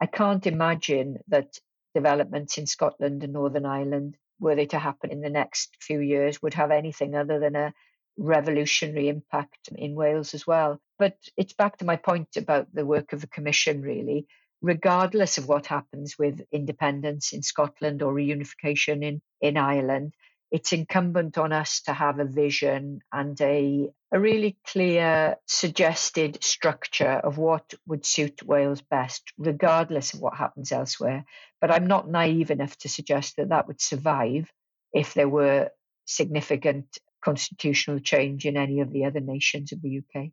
I 0.00 0.06
can't 0.06 0.46
imagine 0.46 1.18
that 1.28 1.58
developments 1.94 2.58
in 2.58 2.66
Scotland 2.66 3.24
and 3.24 3.32
Northern 3.32 3.64
Ireland, 3.64 4.16
were 4.38 4.54
they 4.54 4.66
to 4.66 4.78
happen 4.78 5.10
in 5.10 5.20
the 5.20 5.30
next 5.30 5.76
few 5.80 6.00
years, 6.00 6.42
would 6.42 6.54
have 6.54 6.70
anything 6.70 7.14
other 7.14 7.38
than 7.38 7.56
a 7.56 7.72
revolutionary 8.18 9.08
impact 9.08 9.68
in 9.74 9.94
Wales 9.94 10.34
as 10.34 10.46
well. 10.46 10.80
But 10.98 11.16
it's 11.36 11.52
back 11.52 11.78
to 11.78 11.84
my 11.84 11.96
point 11.96 12.36
about 12.36 12.66
the 12.72 12.84
work 12.84 13.12
of 13.12 13.20
the 13.20 13.26
Commission, 13.26 13.82
really. 13.82 14.26
Regardless 14.62 15.38
of 15.38 15.48
what 15.48 15.66
happens 15.66 16.16
with 16.18 16.40
independence 16.50 17.32
in 17.32 17.42
Scotland 17.42 18.02
or 18.02 18.12
reunification 18.12 19.02
in, 19.02 19.20
in 19.40 19.56
Ireland, 19.56 20.14
it's 20.50 20.72
incumbent 20.72 21.38
on 21.38 21.52
us 21.52 21.82
to 21.82 21.92
have 21.92 22.18
a 22.18 22.24
vision 22.24 23.00
and 23.12 23.38
a, 23.40 23.90
a 24.12 24.20
really 24.20 24.56
clear 24.66 25.36
suggested 25.46 26.42
structure 26.42 27.10
of 27.10 27.38
what 27.38 27.74
would 27.86 28.06
suit 28.06 28.42
Wales 28.42 28.80
best, 28.80 29.32
regardless 29.36 30.14
of 30.14 30.20
what 30.20 30.36
happens 30.36 30.70
elsewhere. 30.70 31.24
But 31.60 31.70
I'm 31.70 31.86
not 31.86 32.08
naive 32.08 32.50
enough 32.50 32.76
to 32.78 32.88
suggest 32.88 33.36
that 33.36 33.48
that 33.48 33.66
would 33.66 33.80
survive 33.80 34.50
if 34.92 35.14
there 35.14 35.28
were 35.28 35.70
significant 36.04 36.98
constitutional 37.20 37.98
change 37.98 38.46
in 38.46 38.56
any 38.56 38.80
of 38.80 38.92
the 38.92 39.04
other 39.04 39.20
nations 39.20 39.72
of 39.72 39.82
the 39.82 39.98
UK. 39.98 40.30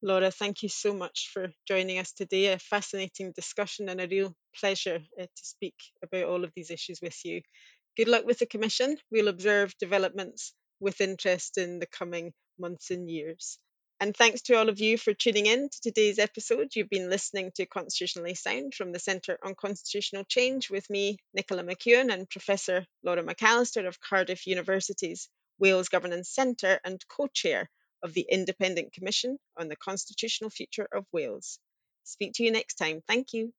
Laura, 0.00 0.30
thank 0.30 0.62
you 0.62 0.68
so 0.68 0.94
much 0.94 1.30
for 1.32 1.48
joining 1.68 1.98
us 1.98 2.12
today. 2.12 2.52
A 2.52 2.58
fascinating 2.58 3.32
discussion 3.32 3.88
and 3.88 4.00
a 4.00 4.08
real 4.08 4.34
pleasure 4.58 5.00
uh, 5.20 5.22
to 5.22 5.42
speak 5.42 5.74
about 6.02 6.24
all 6.24 6.44
of 6.44 6.52
these 6.54 6.70
issues 6.70 7.00
with 7.02 7.18
you. 7.24 7.42
Good 7.96 8.08
luck 8.08 8.24
with 8.24 8.38
the 8.38 8.46
Commission. 8.46 8.96
We'll 9.10 9.28
observe 9.28 9.74
developments 9.78 10.54
with 10.80 11.00
interest 11.00 11.58
in 11.58 11.78
the 11.78 11.86
coming 11.86 12.32
months 12.58 12.90
and 12.90 13.10
years. 13.10 13.58
And 14.00 14.14
thanks 14.14 14.42
to 14.42 14.54
all 14.54 14.68
of 14.68 14.80
you 14.80 14.98
for 14.98 15.14
tuning 15.14 15.46
in 15.46 15.68
to 15.68 15.80
today's 15.80 16.18
episode. 16.18 16.74
You've 16.74 16.90
been 16.90 17.08
listening 17.08 17.52
to 17.54 17.66
Constitutionally 17.66 18.34
Sound 18.34 18.74
from 18.74 18.92
the 18.92 18.98
Centre 18.98 19.38
on 19.42 19.54
Constitutional 19.54 20.24
Change 20.24 20.68
with 20.68 20.90
me, 20.90 21.18
Nicola 21.32 21.62
McEwen, 21.62 22.12
and 22.12 22.28
Professor 22.28 22.84
Laura 23.02 23.22
McAllister 23.22 23.86
of 23.86 24.00
Cardiff 24.00 24.46
University's 24.46 25.28
Wales 25.58 25.88
Governance 25.88 26.28
Centre 26.30 26.80
and 26.84 27.00
co 27.08 27.28
chair 27.28 27.70
of 28.02 28.12
the 28.12 28.26
Independent 28.28 28.92
Commission 28.92 29.38
on 29.56 29.68
the 29.68 29.76
Constitutional 29.76 30.50
Future 30.50 30.88
of 30.92 31.06
Wales. 31.12 31.58
Speak 32.02 32.32
to 32.34 32.44
you 32.44 32.50
next 32.50 32.74
time. 32.74 33.00
Thank 33.06 33.32
you. 33.32 33.52